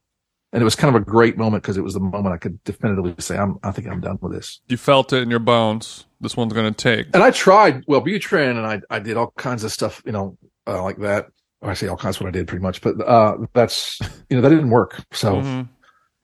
[0.52, 2.62] and it was kind of a great moment because it was the moment I could
[2.64, 4.60] definitively say, I'm, I think I'm done with this.
[4.68, 6.06] You felt it in your bones.
[6.20, 7.06] This one's going to take.
[7.14, 10.36] And I tried Wellbutrin and I, I did all kinds of stuff, you know,
[10.66, 11.26] uh, like that.
[11.62, 14.36] Or I say all kinds of what I did pretty much, but, uh, that's, you
[14.36, 15.04] know, that didn't work.
[15.12, 15.68] So Mhm.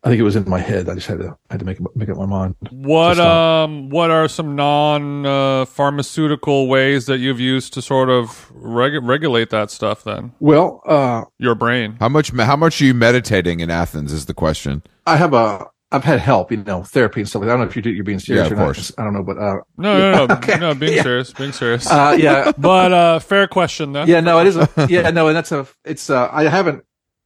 [0.07, 0.89] I think it was in my head.
[0.89, 2.55] I just had to, I had to make, make up my mind.
[2.71, 8.09] What uh, um what are some non uh, pharmaceutical ways that you've used to sort
[8.09, 10.33] of reg- regulate that stuff then?
[10.39, 11.97] Well, uh, Your brain.
[11.99, 12.31] How much?
[12.31, 14.13] How much are you meditating in Athens?
[14.13, 14.83] Is the question.
[15.07, 17.41] I have a, I've had help, you know, therapy and stuff.
[17.41, 17.55] like that.
[17.55, 18.65] I don't know if you're, you're being serious Yeah, or of not.
[18.67, 18.93] course.
[18.99, 20.35] I don't know, but, uh, No, no, no.
[20.39, 20.57] Okay.
[20.59, 21.03] No, being Yeah.
[21.03, 21.91] serious, being serious.
[21.91, 24.05] uh, yeah, but uh fair question though.
[24.05, 24.57] yeah, no, it is.
[24.57, 25.67] A, yeah, no, and that's a.
[25.85, 26.11] It's.
[26.11, 26.85] Uh, I haven't.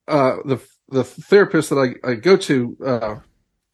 [0.08, 0.56] Uh, the
[0.90, 3.16] the therapist that I, I go to, uh,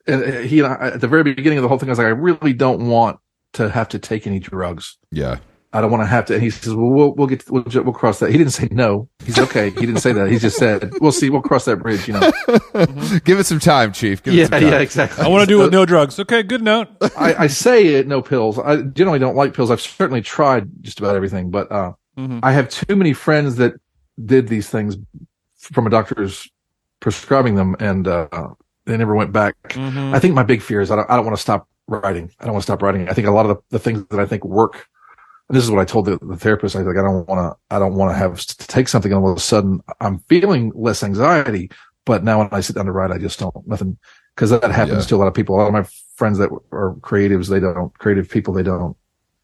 [0.06, 2.06] and he and I, at the very beginning of the whole thing, I was like,
[2.06, 3.18] I really don't want
[3.54, 4.98] to have to take any drugs.
[5.10, 5.38] Yeah.
[5.72, 6.34] I don't want to have to.
[6.34, 8.30] And he says, well, we'll, we'll get, we'll, we'll cross that.
[8.30, 9.08] He didn't say no.
[9.24, 9.70] He's okay.
[9.70, 10.30] He didn't say that.
[10.30, 11.28] He just said, we'll see.
[11.28, 12.20] We'll cross that bridge, you know?
[13.24, 14.22] Give it some time, Chief.
[14.22, 14.62] Give it yeah, some time.
[14.62, 15.24] yeah, exactly.
[15.24, 16.18] I want to do it with no drugs.
[16.18, 16.88] Okay, good note.
[17.16, 18.58] I, I say it, no pills.
[18.58, 19.70] I generally don't like pills.
[19.70, 22.40] I've certainly tried just about everything, but, uh, Mhm.
[22.42, 23.74] I have too many friends that
[24.24, 24.96] did these things
[25.60, 26.48] from a doctor's
[27.00, 28.48] prescribing them and, uh,
[28.86, 29.56] they never went back.
[29.70, 30.14] Mhm.
[30.14, 32.30] I think my big fear is I don't, I don't want to stop writing.
[32.40, 33.08] I don't want to stop writing.
[33.08, 34.86] I think a lot of the, the things that I think work.
[35.48, 36.74] And this is what I told the, the therapist.
[36.76, 39.12] I was like, I don't want to, I don't want to have to take something
[39.12, 41.70] and all of a sudden I'm feeling less anxiety.
[42.04, 43.98] But now when I sit down to write, I just don't, nothing,
[44.36, 45.08] cause that happens Yeah.
[45.08, 45.56] to a lot of people.
[45.56, 48.96] A lot of my friends that are creatives, they don't, creative people, they don't,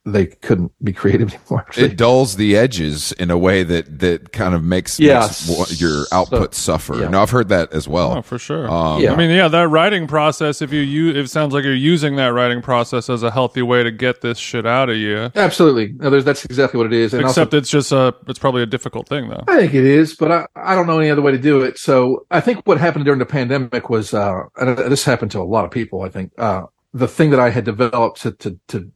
[0.05, 1.65] they couldn't be creative anymore.
[1.77, 5.67] It dulls the edges in a way that that kind of makes, Yeah, makes wa-
[5.69, 6.97] your so- output suffer.
[6.99, 7.09] yeah.
[7.09, 8.17] No, I've heard that as well.
[8.19, 8.69] Oh, for sure.
[8.69, 9.13] Um, Yeah.
[9.13, 10.61] I mean, yeah, that writing process.
[10.61, 13.85] If you use, it sounds like you're using that writing process as a healthy way
[13.85, 15.31] to get this shit out of you.
[15.37, 15.93] Absolutely.
[15.99, 17.15] No, there's, that's exactly what it is.
[17.15, 19.45] And also- Except it's just a, it's probably a difficult thing though.
[19.47, 21.79] I think it is, but I, I don't know any other way to do it.
[21.79, 25.45] So I think what happened during the pandemic was, uh, and this happened to a
[25.45, 28.91] lot of people, I think, uh, the thing that I had developed to, to, to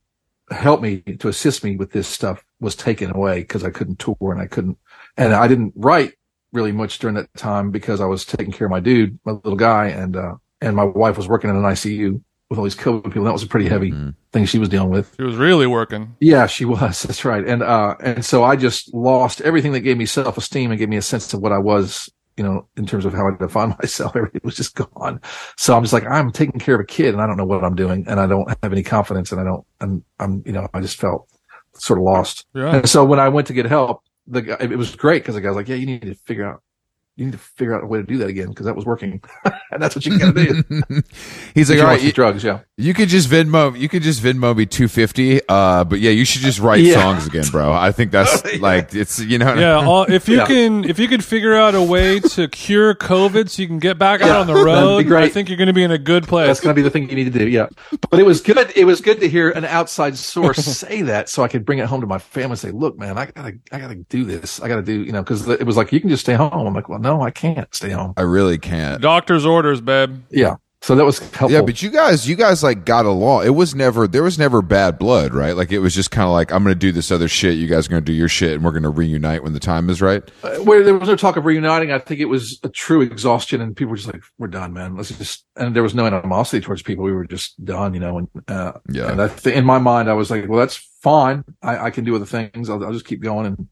[0.51, 4.17] help me, to assist me with this stuff was taken away because I couldn't tour
[4.33, 4.79] and I couldn't,
[5.17, 6.15] and I didn't write
[6.53, 9.57] really much during that time because I was taking care of my dude, my little
[9.57, 13.05] guy, and, uh, and my wife was working in an ICU with all these COVID
[13.05, 13.25] people.
[13.25, 14.15] That was a pretty heavy Mhm.
[14.33, 15.13] thing she was dealing with.
[15.17, 16.15] She was really working.
[16.21, 17.03] Yeah, she was.
[17.03, 17.45] That's right.
[17.47, 20.89] And uh and so I just lost everything that gave me self esteem and gave
[20.89, 23.71] me a sense of what I was, you know, in terms of how I define
[23.83, 24.15] myself.
[24.15, 25.21] Everything was just gone.
[25.57, 27.65] So I'm just like, I'm taking care of a kid and I don't know what
[27.65, 30.69] I'm doing and I don't have any confidence and I don't and I'm you know,
[30.75, 31.29] I just felt
[31.75, 32.47] sort of lost.
[32.55, 32.77] Yeah.
[32.77, 35.41] And so when I went to get help, the guy it was great because the
[35.41, 36.63] guy was like, Yeah, you need to figure out
[37.17, 39.23] you need to figure out a way to do that again because that was working.
[39.71, 40.63] and that's what you gotta do.
[41.55, 42.61] He's like, You all want you, drugs, yeah.
[42.77, 45.41] you could just Venmo, you could just Venmo me two fifty.
[45.49, 47.01] Uh, but yeah, you should just write Yeah.
[47.01, 47.73] songs again, bro.
[47.73, 49.55] I think that's like it's you know.
[49.55, 50.47] Yeah, all, if you Yeah.
[50.47, 53.99] can, if you could figure out a way to cure COVID so you can get
[53.99, 56.49] back out on the road, I think you're going to be in a good place.
[56.49, 57.49] That's going to be the thing you need to do.
[57.49, 57.69] Yeah.
[58.11, 58.73] But it was good.
[58.77, 61.87] It was good to hear an outside source say that so I could bring it
[61.87, 64.61] home to my family and say, look, man, I gotta, I gotta do this.
[64.61, 66.51] I gotta do, you know, cause it was like, you can just stay home.
[66.53, 68.15] I'm like, well, no, I can't stay home.
[68.17, 69.01] I really can't.
[69.01, 70.23] Doctor's orders, babe.
[70.31, 70.57] Yeah.
[70.83, 71.51] So that was helpful.
[71.51, 73.45] Yeah, but you guys, you guys like got along.
[73.47, 75.57] It was never, there was never bad blood, right?
[75.57, 77.57] Like it was just kind of like, I'm going to do this other shit.
[77.57, 79.59] You guys are going to do your shit and we're going to reunite when the
[79.59, 80.23] time is right.
[80.45, 83.61] Uh, where there was no talk of reuniting, I think it was a true exhaustion
[83.61, 84.97] and people were just like, we're done, man.
[84.97, 87.05] Let's just, and there was no animosity towards people.
[87.05, 89.11] We were just done, you know, and, uh, Yeah.
[89.11, 91.43] and I th- in my mind, I was like, well, that's fine.
[91.63, 92.71] I, I can do other things.
[92.71, 93.47] I'll, I'll just keep going.
[93.47, 93.67] And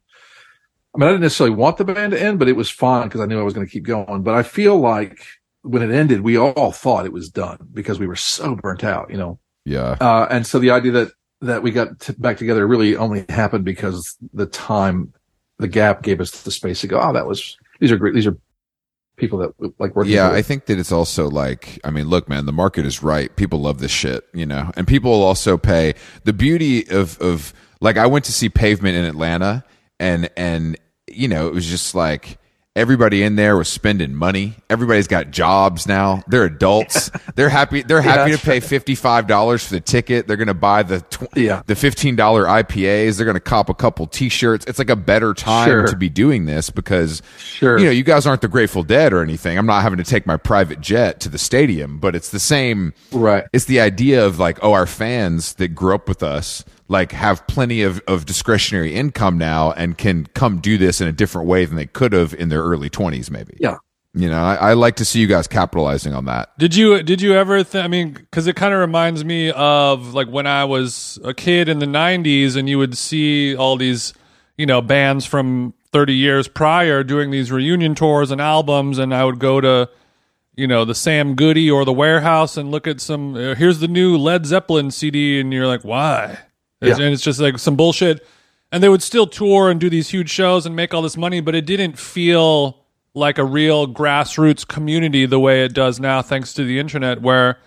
[0.95, 3.21] I mean, I didn't necessarily want the band to end, but it was fine because
[3.21, 4.23] I knew I was going to keep going.
[4.23, 5.19] But I feel like
[5.63, 9.11] when it ended, we all thought it was done because we were so burnt out,
[9.11, 9.41] you know?
[9.65, 9.97] Yeah.
[10.01, 13.65] Uh, and so the idea that, that we got t- back together really only happened
[13.65, 15.13] because the time,
[15.59, 18.15] the gap gave us the space to go, oh, that was, these are great.
[18.15, 18.37] These are
[19.17, 20.13] people that like working.
[20.13, 20.31] Yeah.
[20.31, 23.35] I think that it's also like, I mean, look, man, the market is right.
[23.35, 25.95] People love this shit, you know, and people will also pay.
[26.23, 29.65] The beauty of, of like, I went to see Pavement in Atlanta
[29.99, 30.79] and, and,
[31.17, 32.39] you know, it was just like,
[32.77, 34.55] everybody in there was spending money.
[34.69, 36.25] Everybody's got jobs now.
[36.27, 37.09] They're adults.
[37.37, 37.83] They're happy.
[37.83, 40.27] They're happy to pay $55 for the ticket.
[40.27, 41.63] They're going to buy the, tw- Yeah.
[41.67, 43.17] the $15 IPAs.
[43.17, 44.65] They're going to cop a couple t-shirts.
[44.67, 45.87] It's like a better time Sure.
[45.87, 47.79] to be doing this because Sure.
[47.79, 49.57] you know, you guys aren't the Grateful Dead or anything.
[49.57, 52.93] I'm not having to take my private jet to the stadium, but it's the same.
[53.13, 53.45] Right.
[53.53, 57.47] It's the idea of like, oh, our fans that grew up with us, like, have
[57.47, 61.65] plenty of, of discretionary income now and can come do this in a different way
[61.65, 63.57] than they could have in their early 20s, maybe.
[63.61, 63.79] Yeah.
[64.17, 66.57] You know, I, I like to see you guys capitalizing on that.
[66.57, 67.65] Did you did you ever?
[67.65, 71.35] Th- I mean, because it kind of reminds me of like when I was a
[71.35, 74.15] kid in the '90s, and you would see all these,
[74.57, 79.25] you know, bands from 30 years prior doing these reunion tours and albums, and I
[79.25, 79.91] would go to,
[80.55, 83.35] you know the Sam Goody or the Warehouse and look at some.
[83.35, 86.39] Uh, here's the new Led Zeppelin CD, and you're like, why?
[86.85, 87.07] It's- Yeah.
[87.07, 88.27] And it's just like some bullshit.
[88.73, 91.41] And they would still tour and do these huge shows and make all this money,
[91.41, 92.79] but it didn't feel
[93.15, 97.59] like a real grassroots community the way it does now, thanks to the internet, where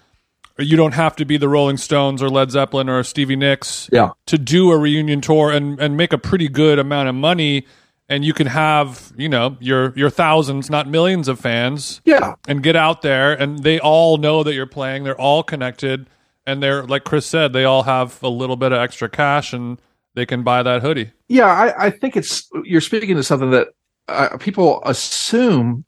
[0.59, 4.09] you don't have to be the Rolling Stones or Led Zeppelin or Stevie Nicks Yeah.
[4.25, 7.65] to do a reunion tour and, and make a pretty good amount of money.
[8.09, 12.35] And you can have, you know, your your thousands, not millions of fans, Yeah.
[12.47, 15.03] and get out there and they all know that you're playing.
[15.03, 16.07] They're all connected
[16.47, 19.79] and they're like Chris said, they all have a little bit of extra cash and
[20.15, 21.11] they can buy that hoodie.
[21.27, 23.67] Yeah, I, I think it's you're speaking to something that
[24.07, 25.85] uh, people assume,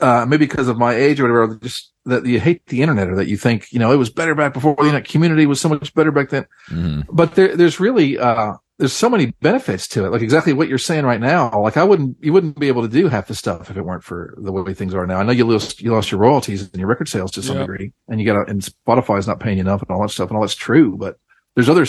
[0.00, 3.16] uh, maybe because of my age or whatever, just that you hate the internet or
[3.16, 5.68] that you think you know it was better back before the internet community was so
[5.68, 6.46] much better back then.
[6.70, 7.06] Mhm.
[7.12, 10.10] But there, there's really uh, there's so many benefits to it.
[10.10, 11.60] Like exactly what you're saying right now.
[11.60, 14.02] Like I wouldn't you wouldn't be able to do half the stuff if it weren't
[14.02, 15.18] for the way things are now.
[15.18, 17.62] I know you lost you lost your royalties and your record sales to some Yeah.
[17.62, 20.36] degree, and you got and Spotify's not paying you enough and all that stuff, and
[20.36, 20.96] all that's true.
[20.96, 21.18] But
[21.54, 21.86] there's other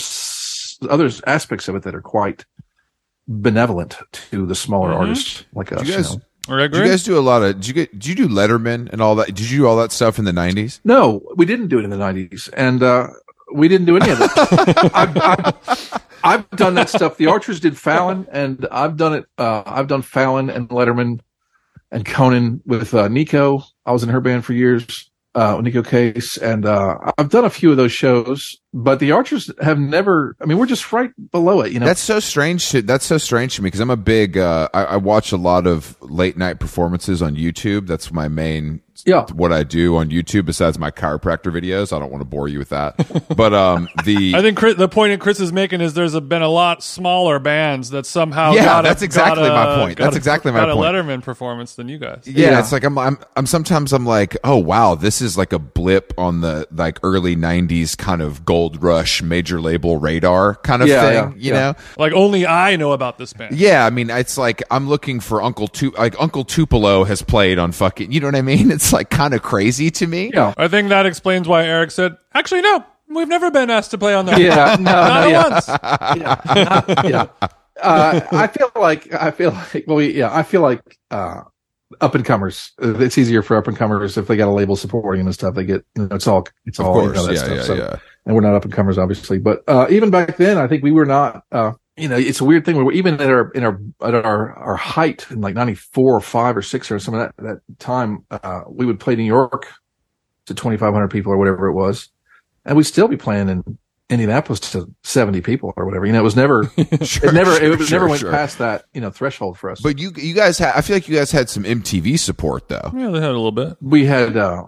[0.90, 2.44] other aspects of it that are quite
[3.28, 4.98] benevolent to the smaller Mhm.
[4.98, 5.82] artists like us.
[5.82, 6.12] Do you guys,
[6.48, 6.58] know?
[6.68, 7.54] Did you guys do a lot of?
[7.56, 7.92] Did you get?
[7.98, 9.26] Did you do Letterman and all that?
[9.28, 10.80] Did you do all that stuff in the nineties?
[10.84, 13.08] No, we didn't do it in the '90s, and uh,
[13.52, 14.30] we didn't do any of it.
[14.94, 17.16] I've, I've, I've done that stuff.
[17.16, 19.26] The Archers did Fallon, and I've done it.
[19.38, 21.20] Uh, I've done Fallon and Letterman
[21.90, 23.62] and Conan with uh, Neko.
[23.84, 27.50] I was in her band for years, uh, Neko Case, and uh, I've done a
[27.50, 28.56] few of those shows.
[28.74, 30.36] But the Archers have never.
[30.40, 31.72] I mean, we're just right below it.
[31.72, 32.68] You know, That's so strange.
[32.70, 34.36] To, that's so strange to me because I'm a big.
[34.36, 37.86] Uh, I, I watch a lot of late night performances on YouTube.
[37.86, 38.82] That's my main.
[39.04, 39.26] Yeah.
[39.32, 41.92] What I do on YouTube besides my chiropractor videos.
[41.94, 42.96] I don't want to bore you with that,
[43.36, 46.20] but um, the I think Chris, the point that Chris is making is there's a,
[46.20, 49.84] been a lot smaller bands that somehow Yeah, got a- that's exactly got a- my
[49.84, 49.98] point.
[49.98, 50.86] That's a- exactly my got point.
[50.86, 52.22] a Letterman performance than you guys.
[52.26, 52.60] yeah, Yeah.
[52.60, 56.12] it's like I'm, I'm I'm sometimes I'm like, oh wow, this is like a blip
[56.16, 61.02] on the like early '90s kind of gold rush major label radar kind of Yeah,
[61.02, 61.52] thing, yeah, you yeah.
[61.52, 61.74] know?
[61.98, 63.56] Like only I know about this band.
[63.56, 67.58] Yeah, I mean, it's like I'm looking for Uncle Tu like Uncle Tupelo has played
[67.58, 68.70] on fucking, you know what I mean?
[68.70, 70.30] It's like kind of crazy to me.
[70.34, 70.54] yeah.
[70.56, 74.14] I think that explains why Eric said, "Actually, no, we've never been asked to play
[74.14, 74.40] on that.
[74.40, 75.50] Yeah, no, not no, yeah.
[75.50, 75.68] once."
[77.10, 77.26] yeah.
[77.82, 81.42] Uh, I feel like I feel like well, yeah, I feel like uh,
[82.00, 82.72] up and comers.
[82.78, 85.54] It's easier for up and comers if they got a label supporting them and stuff.
[85.54, 87.56] They get you know, it's all it's Of all course, you know, that yeah, stuff.
[87.56, 87.96] yeah, so, yeah.
[88.24, 90.90] And we're not up and comers, obviously, but uh, even back then, I think we
[90.90, 91.44] were not.
[91.52, 94.52] Uh, you know, it's a weird thing where even at our in our at our
[94.54, 97.60] our height in like ninety four or five or six or some of that that
[97.78, 99.66] time, uh, we would play New York
[100.46, 102.10] to twenty five hundred people or whatever it was,
[102.64, 103.78] and we'd still be playing in
[104.10, 106.04] Indianapolis to seventy people or whatever.
[106.06, 106.64] You know, it was never
[107.02, 108.30] Sure, it never sure, it was sure, never went sure.
[108.30, 109.80] past that you know threshold for us.
[109.80, 112.92] But you you guys had I feel like you guys had some MTV support though.
[112.94, 113.76] Yeah, they had a little bit.
[113.80, 114.64] we had uh,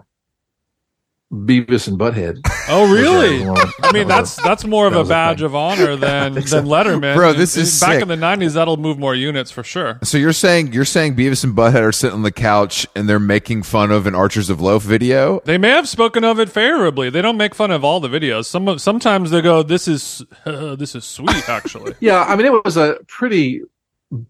[1.31, 2.39] Beavis and Butthead.
[2.71, 3.39] Oh, really?
[3.39, 3.71] That was one.
[3.81, 6.43] I mean, that's that's more of That a was a badge of honor than than
[6.43, 7.15] Letterman.
[7.15, 8.01] Bro, this is back sick.
[8.03, 8.53] in the '90s.
[8.53, 9.97] That'll move more units for sure.
[10.03, 13.17] So you're saying you're saying Beavis and Butthead are sitting on the couch and they're
[13.17, 15.39] making fun of an Archers of Loaf video?
[15.45, 17.09] They may have spoken of it favorably.
[17.09, 18.45] They don't make fun of all the videos.
[18.45, 22.77] Some sometimes they go, "This is this is sweet." Actually, Yeah, I mean, it was
[22.77, 23.61] a pretty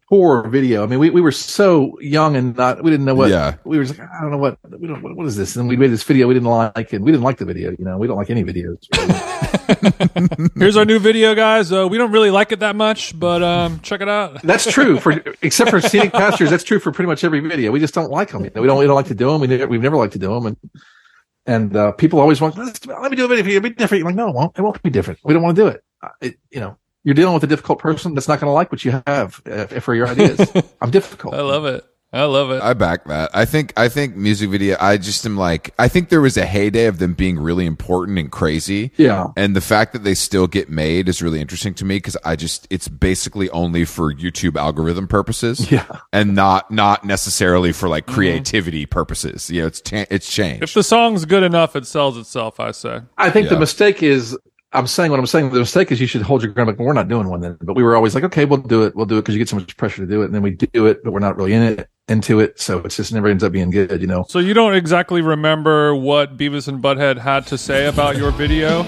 [0.09, 0.83] poor video.
[0.83, 3.55] I mean, we, we were so young and not, we didn't know what, Yeah.
[3.63, 5.55] we were just like, I don't know what, we don't, what, what is this?
[5.55, 7.01] And we made this video we didn't like, it.
[7.01, 8.77] we didn't like the video, you know, we don't like any videos.
[8.97, 10.49] really.
[10.59, 11.71] here's our new video, guys.
[11.71, 14.41] Uh, we don't really like it that much, but um, check it out.
[14.41, 16.49] that's true for, except for scenic pastures.
[16.49, 17.71] That's true for pretty much every video.
[17.71, 18.43] We just don't like them.
[18.43, 19.39] You know, we don't, we don't like to do them.
[19.41, 20.45] We never, we've never liked to do them.
[20.47, 20.57] And,
[21.45, 23.57] and, uh, people always want, "Let's- me do a video you.
[23.57, 23.99] It'll be different.
[23.99, 24.57] You're like, no, it won't.
[24.57, 25.19] It won't be different.
[25.23, 25.83] We don't want to do it.
[26.01, 28.71] Uh, it you know, you're dealing with a difficult person that's not going to like
[28.71, 30.51] what you have uh, for your ideas.
[30.81, 31.33] I'm difficult.
[31.33, 31.83] I love it.
[32.11, 32.59] I love it.
[32.63, 33.29] I back that.
[33.35, 36.45] I think I think music video I just am like I think there was a
[36.47, 38.91] heyday of them being really important and crazy.
[38.97, 39.27] Yeah.
[39.37, 42.35] And the fact that they still get made is really interesting to me because I
[42.35, 45.71] just it's basically only for YouTube algorithm purposes.
[45.71, 45.85] Yeah.
[46.11, 49.51] And not not necessarily for like creativity purposes.
[49.51, 50.63] You know, it's cha- it's changed.
[50.63, 52.59] if the song's good enough, it sells itself.
[52.59, 53.01] I say.
[53.19, 53.53] I think Yeah.
[53.53, 54.35] the mistake is
[54.71, 55.49] I'm saying what I'm saying.
[55.49, 56.67] The mistake is you should hold your ground.
[56.67, 58.95] Like, we're not doing one then, but we were always like, okay, we'll do it.
[58.95, 60.51] We'll do it because you get so much pressure to do it, and then we
[60.51, 62.59] do it, but we're not really in it into it.
[62.59, 64.25] So it's just never ends up being good, you know.
[64.29, 68.83] So you don't exactly remember what Beavis and Butthead had to say about your video?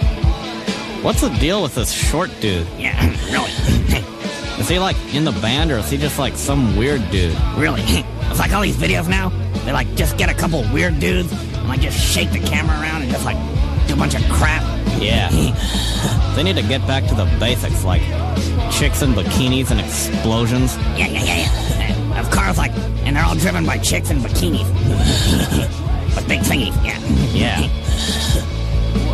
[1.02, 2.68] What's the deal with this short dude?
[2.78, 3.00] Yeah,
[3.32, 3.50] really.
[4.60, 7.36] Is he like in the band or is he just like some weird dude?
[7.56, 7.84] Really.
[8.32, 9.28] It's like all these videos now,
[9.66, 13.02] they like just get a couple weird dudes and like just shake the camera around
[13.02, 13.71] and just like do a
[14.02, 14.64] bunch of crap.
[14.99, 15.30] Yeah.
[16.36, 18.02] they need to get back to the basics like
[18.72, 20.76] chicks in bikinis and explosions.
[20.97, 21.38] Yeah, yeah, yeah,
[21.78, 22.20] yeah.
[22.20, 22.72] Of cars like,
[23.06, 24.66] and they're all driven by chicks in bikinis.
[26.18, 26.97] A big thingy, yeah.
[27.32, 27.60] Yeah.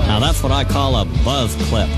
[0.08, 1.90] Now that's what I call a buzz clip.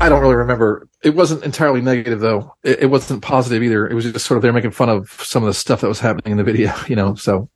[0.00, 0.88] I don't really remember.
[1.02, 2.54] It wasn't entirely negative though.
[2.62, 3.86] It, it wasn't positive either.
[3.86, 6.00] It was just sort of they're making fun of some of the stuff that was
[6.00, 7.14] happening in the video, you know.
[7.14, 7.50] So,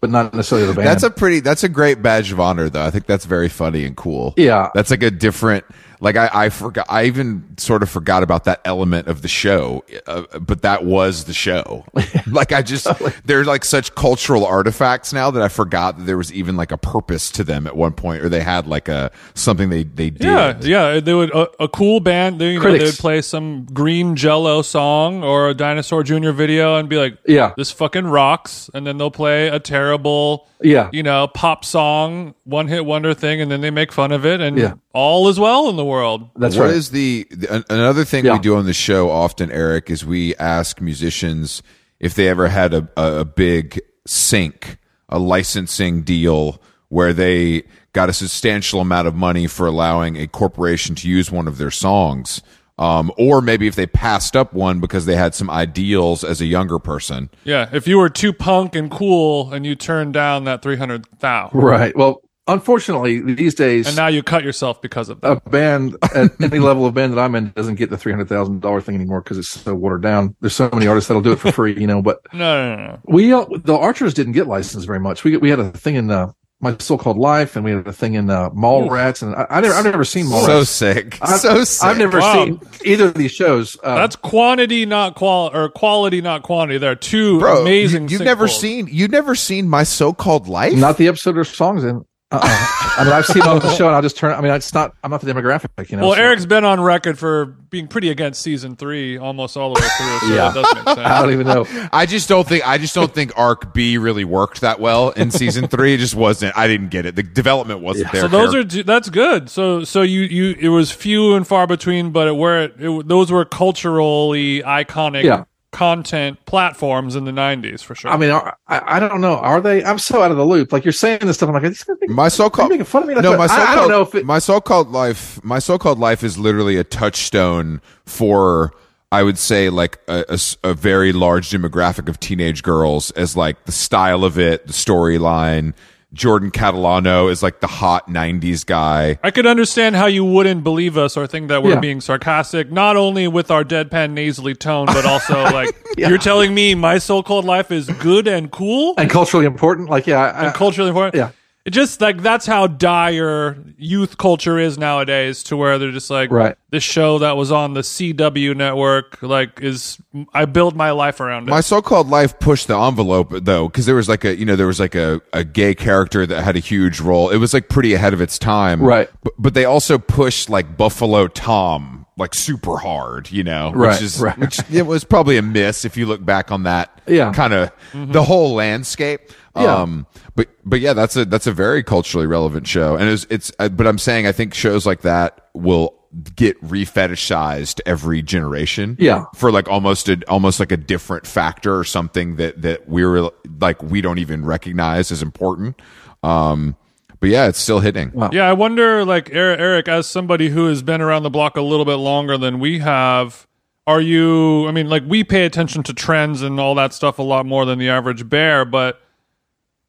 [0.00, 0.86] but not necessarily the band.
[0.86, 1.40] That's a pretty.
[1.40, 2.84] That's a great badge of honor, though.
[2.84, 4.34] I think that's very funny and cool.
[4.36, 4.70] Yeah.
[4.74, 5.64] that's like a different.
[6.02, 6.84] Like I, I forgot.
[6.88, 11.24] I even sort of forgot about that element of the show, uh, but that was
[11.24, 11.84] the show.
[12.26, 12.88] like I just,
[13.24, 16.76] they're like such cultural artifacts now that I forgot that there was even like a
[16.76, 20.24] purpose to them at one point, or they had like a something they they did.
[20.24, 20.98] Yeah, yeah.
[20.98, 22.40] They would a, a cool band.
[22.40, 26.32] They, you know, they'd play some Green Jello song or a Dinosaur Jr.
[26.32, 27.54] video and be like, Yeah.
[27.56, 30.90] this fucking rocks." And then they'll play a terrible, Yeah.
[30.92, 34.40] you know, pop song, one hit wonder thing, and then they make fun of it,
[34.40, 34.74] and Yeah.
[34.92, 35.91] all is well in the world.
[36.36, 36.74] That's What right.
[36.74, 38.34] is the, the another thing Yeah.
[38.34, 41.62] we do on the show often, Eric, is we ask musicians
[42.00, 44.78] if they ever had a, a, a big sync,
[45.08, 47.62] a licensing deal where they
[47.92, 51.70] got a substantial amount of money for allowing a corporation to use one of their
[51.70, 52.42] songs.
[52.78, 56.46] Um, or maybe if they passed up one because they had some ideals as a
[56.46, 57.28] younger person.
[57.44, 61.06] Yeah, if you were too punk and cool and you turned down that three hundred
[61.18, 61.94] thousand, right.
[61.94, 65.42] Well, unfortunately, these days, and now you cut yourself because of that.
[65.44, 68.28] a band at any level of band that I'm in doesn't get the three hundred
[68.28, 70.36] thousand dollar thing anymore because it's so watered down.
[70.40, 72.02] There's so many artists that'll do it for free, you know.
[72.02, 73.00] But No, no, no, no.
[73.06, 75.24] we uh, the Archers didn't get licensed very much.
[75.24, 78.14] We we had a thing in uh, my so-called life, and we had a thing
[78.14, 80.70] in uh, Mallrats, and I, I never I've never seen Mall So Rats.
[80.70, 81.18] sick.
[81.20, 81.84] I've, so sick.
[81.88, 82.44] I've never Wow.
[82.44, 83.76] seen either of these shows.
[83.82, 86.78] Uh, That's quantity, not qual, or quality, not quantity.
[86.78, 88.04] There are two Bro, amazing.
[88.08, 90.74] you, you've never seen you've never seen my so-called life?
[90.74, 92.04] not the episode or songs in.
[92.32, 92.68] Uh-uh.
[92.98, 94.32] I mean, I've seen it on the show, and I'll just turn.
[94.32, 94.94] I mean, it's not.
[95.04, 96.04] I'm not the demographic, you know.
[96.08, 99.80] Well, so- Eric's been on record for being pretty against season three almost all the
[99.80, 100.28] way through.
[100.28, 100.50] So Yeah.
[100.50, 100.98] that does make sense.
[100.98, 101.88] I don't even know.
[101.92, 105.30] I just don't think I just don't think Arc B really worked that well in
[105.30, 105.94] season three.
[105.94, 106.56] It just wasn't.
[106.56, 107.16] I didn't get it.
[107.16, 108.22] The development wasn't there.
[108.22, 108.74] So those Eric.
[108.74, 109.48] are that's good.
[109.50, 113.08] So so you you it was few and far between, but it were it, it,
[113.08, 115.44] those were culturally iconic Yeah.
[115.72, 118.10] Content platforms in the '90s for sure.
[118.10, 119.36] I mean, are, I, I don't know.
[119.38, 119.82] Are they?
[119.84, 120.72] I'm so out of the loop.
[120.72, 121.48] Like you're saying this stuff.
[121.48, 123.14] I'm like, these guys making, my so-called making fun of me.
[123.14, 123.38] Like, no, what?
[123.38, 124.24] my so-called, I, don't know if it.
[124.24, 125.42] my so-called life.
[125.42, 128.72] My so-called life is literally a touchstone for.
[129.10, 133.72] I would say like a a very large demographic of teenage girls as like the
[133.72, 135.74] style of it, the storyline.
[136.12, 139.18] Jordan Catalano is like the hot '90s guy.
[139.22, 141.80] I could understand how you wouldn't believe us or think that we're Yeah.
[141.80, 146.74] being sarcastic, not only with our deadpan nasally tone, but also like you're telling me
[146.74, 149.88] my so-called life is good and cool and culturally important.
[149.88, 151.14] Like, yeah, I, and culturally important.
[151.14, 151.30] yeah.
[151.64, 156.30] It just like that's how dire youth culture is nowadays to where they're just like
[156.32, 156.56] Right.
[156.70, 159.98] this show that was on the CW network like is
[160.34, 161.50] I build my life around it.
[161.52, 164.66] My so-called life pushed the envelope though, because there was like a you know there
[164.66, 167.30] was like a, a gay character that had a huge role.
[167.30, 169.08] It was like pretty ahead of its time, Right.
[169.22, 174.02] But, but they also pushed like Buffalo Tom like super hard, you know, Right, which
[174.02, 174.36] is right.
[174.36, 177.32] which it was probably a miss if you look back on that, Yeah.
[177.32, 179.30] kind of the whole landscape.
[179.56, 179.74] Yeah.
[179.76, 183.52] Um, but but yeah, that's a that's a very culturally relevant show, and it's it's.
[183.58, 185.94] uh, But I'm saying I think shows like that will
[186.36, 189.24] get refetishized every generation Yeah.
[189.34, 193.30] for like almost a almost like a different factor or something that that we're
[193.60, 195.80] like we don't even recognize as important
[196.22, 196.76] um
[197.18, 200.82] but yeah it's still hitting Yeah, I wonder, like Eric, Eric, as somebody who has
[200.82, 203.46] been around the block a little bit longer than we have,
[203.86, 204.66] are you?
[204.68, 207.64] I mean, like we pay attention to trends and all that stuff a lot more
[207.64, 209.00] than the average bear, but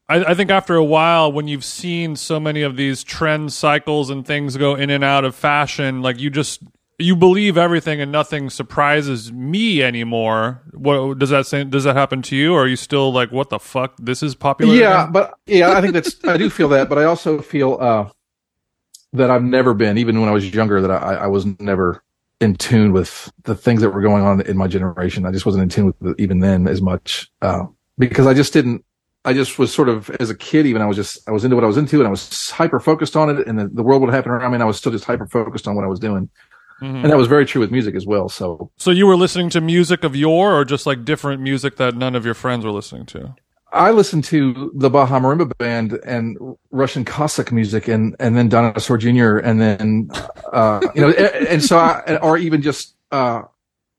[0.09, 4.09] I, I think after a while, when you've seen so many of these trend cycles
[4.09, 6.61] and things go in and out of fashion, like you just
[6.99, 10.61] you believe everything and nothing surprises me anymore.
[10.73, 11.63] What does that say?
[11.63, 13.95] Does that happen to you, or are you still like, what the fuck?
[13.99, 14.73] This is popular.
[14.73, 15.11] Yeah, again?
[15.11, 18.09] but yeah, I think that's I do feel that, but I also feel uh,
[19.13, 22.03] that I've never been, even when I was younger, that I, I was never
[22.41, 25.25] in tune with the things that were going on in my generation.
[25.25, 27.65] I just wasn't in tune with it even then as much uh,
[27.97, 28.83] because I just didn't.
[29.25, 31.55] I just was sort of as a kid, even I was just I was into
[31.55, 34.01] what I was into, and I was hyper focused on it, and the, the world
[34.01, 35.99] would happen around me, and I was still just hyper focused on what I was
[35.99, 36.29] doing,
[36.81, 38.27] and that was very true with music as well.
[38.27, 41.95] So So you were listening to music of yore, or just like different music that
[41.95, 43.33] none of your friends were listening to?
[43.71, 46.37] I listened to the Baja Marimba Band and
[46.69, 49.37] Russian Cossack music, and and then Dinosaur Jr.
[49.37, 50.09] and then
[50.51, 53.43] uh, you know, and, and so I, or even just uh,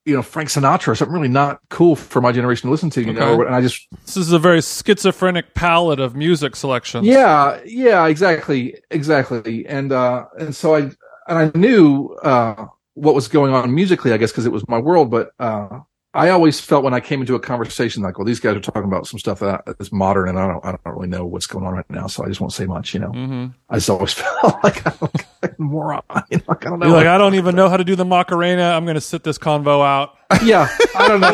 [0.05, 3.01] you know Frank Sinatra or something really not cool for my generation to listen to.
[3.03, 3.21] You Okay.
[3.21, 7.07] know, and I just This is a very schizophrenic palette of music selections.
[7.07, 10.95] yeah, yeah, exactly, exactly, and uh, and so I and
[11.29, 15.11] I knew uh what was going on musically, I guess, because it was my world,
[15.11, 15.81] but uh,
[16.15, 18.85] I always felt when I came into a conversation like, well, these guys are talking
[18.85, 21.67] about some stuff that is modern, and I don't, I don't really know what's going
[21.67, 22.95] on right now, so I just won't say much.
[22.95, 23.47] You know, Mm-hmm.
[23.69, 26.03] I just always felt like I'm like a moron.
[26.31, 26.87] You know, like, I don't know.
[26.87, 28.63] You're like, I don't even know how to do the Macarena.
[28.71, 30.15] I'm going to sit this convo out.
[30.45, 31.31] yeah, I don't know.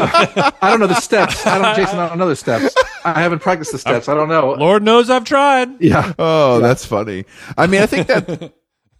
[0.62, 1.46] I don't know the steps.
[1.46, 1.98] I don't, Jason.
[1.98, 2.74] I don't know the steps.
[3.04, 4.08] I haven't practiced the steps.
[4.08, 4.52] I don't know.
[4.52, 5.80] Lord knows I've tried.
[5.80, 7.24] Yeah, Oh, that's funny.
[7.56, 8.52] I mean, I think that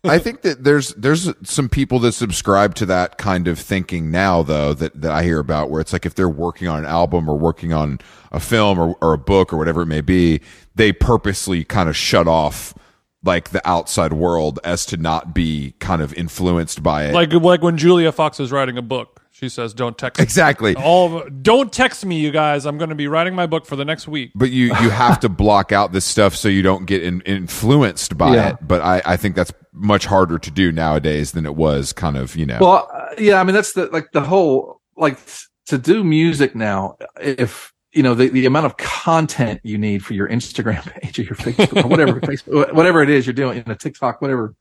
[0.03, 4.43] I think that there's there's some people that subscribe to that kind of thinking now,
[4.43, 7.29] though that that I hear about, where it's like if they're working on an album
[7.29, 7.99] or working on
[8.33, 10.41] a film or or a book or whatever it may be,
[10.75, 12.75] they purposely kind of shut off
[13.23, 17.13] like the outside world as to not be kind of influenced by it.
[17.13, 20.75] Like like when Julia Fox is writing a book, she says, "Don't text." exactly.
[20.79, 22.67] All of, don't text me, you guys.
[22.67, 24.33] I'm going to be writing my book for the next week.
[24.35, 28.19] but you you have to block out this stuff so you don't get in, influenced
[28.19, 28.51] by Yeah.
[28.51, 28.57] it.
[28.61, 32.37] But I I think that's much harder to do nowadays than it was kind of
[32.37, 32.59] you know.
[32.61, 35.19] Well, uh, yeah, I mean that's the like the whole like
[35.67, 36.97] to do music now.
[37.21, 41.23] If you know the, the amount of content you need for your Instagram page or
[41.23, 44.55] your Facebook or whatever Facebook whatever it is you're doing, you know, TikTok, whatever.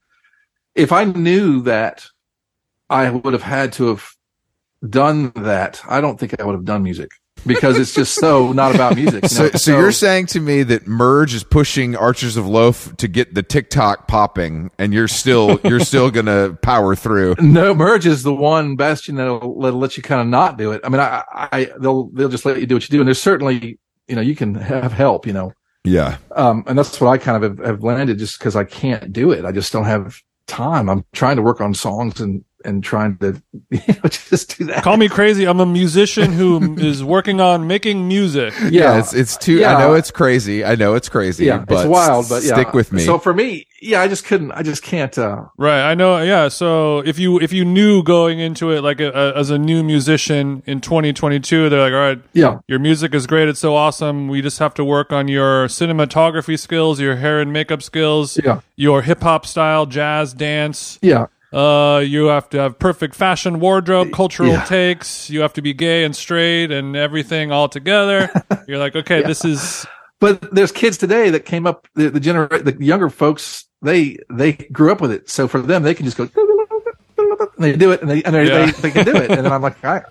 [0.76, 2.06] If I knew that,
[2.90, 4.10] I would have had to have
[4.88, 5.82] done that.
[5.88, 7.10] I don't think I would have done music
[7.46, 9.24] because it's just so not about music.
[9.24, 9.50] you So, know?
[9.52, 13.44] so you're saying to me that Merge is pushing Archers of Loaf to get the
[13.44, 17.36] TikTok popping, and you're still you're still gonna power through.
[17.40, 20.82] No, merge is the one bastion that'll let, let you kind of not do it.
[20.84, 23.00] I mean, I, I, they'll, they'll just let you do what you do.
[23.00, 25.54] And there's certainly, you know, you can have help, you know.
[25.86, 29.14] Yeah, Um, and that's what I kind of have, have landed just because I can't
[29.14, 29.46] do it.
[29.46, 30.90] I just don't have time.
[30.90, 34.84] I'm trying to work on songs and, and trying to, you know, just do that.
[34.84, 35.46] Call me crazy.
[35.46, 38.54] I'm a musician who is working on making music.
[38.70, 39.00] yeah.
[39.00, 39.64] It's it's too.
[39.66, 40.64] I know it's crazy.
[40.66, 41.46] I know it's crazy.
[41.46, 42.54] yeah, but it's wild, but yeah.
[42.54, 43.02] stick with me.
[43.04, 46.22] So for me, yeah, I just couldn't, I just can't, uh, Right, I know.
[46.22, 49.58] Yeah, so if you if you knew going into it like a, a, as a
[49.58, 53.76] new musician in 2022, they're like, all right, yeah, your music is great, it's so
[53.76, 54.28] awesome.
[54.28, 58.60] We just have to work on your cinematography skills, your hair and makeup skills, Yeah.
[58.76, 61.00] your hip hop style, jazz, dance.
[61.02, 61.28] yeah.
[61.52, 64.64] Uh, you have to have perfect fashion, wardrobe, cultural Yeah.
[64.66, 65.30] takes.
[65.30, 68.30] You have to be gay and straight and everything all together.
[68.68, 69.86] You're like, okay, this is
[70.20, 74.54] But there's kids today that came up, the, the genera- the younger folks, they, they
[74.54, 75.30] grew up with it.
[75.30, 76.30] So for them, they can just go,
[77.18, 78.66] and they do it and they, and they, Yeah.
[78.66, 79.32] they, they can do it.
[79.32, 80.04] And then I'm like, I,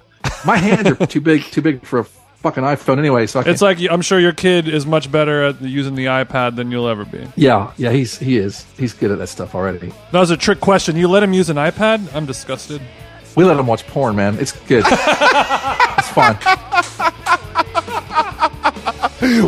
[0.44, 2.06] my hands are too big, too big for a
[2.38, 3.26] fucking iPhone anyway.
[3.26, 6.56] So I it's like I'm sure your kid is much better at using the iPad
[6.56, 7.26] than you'll ever be.
[7.36, 9.92] yeah, yeah, he's, he is, he's good at that stuff already.
[10.12, 10.96] That was a trick question.
[10.96, 12.14] You let him use an iPad?
[12.14, 12.80] I'm disgusted.
[13.36, 14.38] We let him watch porn, man.
[14.38, 14.84] It's good.
[14.88, 16.38] it's fine.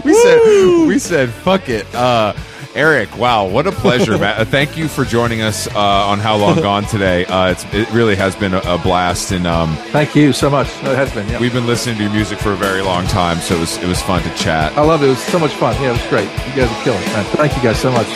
[0.05, 1.93] we said we said fuck it.
[1.95, 2.35] Uh,
[2.75, 4.41] Eric, wow, what a pleasure, man!
[4.41, 7.25] Uh, Thank you for joining us uh, on How Long Gone today.
[7.27, 10.69] Uh, it's, it really has been a, a blast, and um, Thank you so much.
[10.85, 11.29] No, it has been.
[11.29, 11.41] Yeah.
[11.41, 13.89] we've been listening to your music for a very long time, so it was it
[13.89, 14.73] was fun to chat.
[14.79, 15.07] I love it.
[15.07, 15.75] It was so much fun.
[15.83, 16.31] Yeah, it was great.
[16.31, 17.25] You guys are killing it, man.
[17.37, 18.07] Thank you guys so much.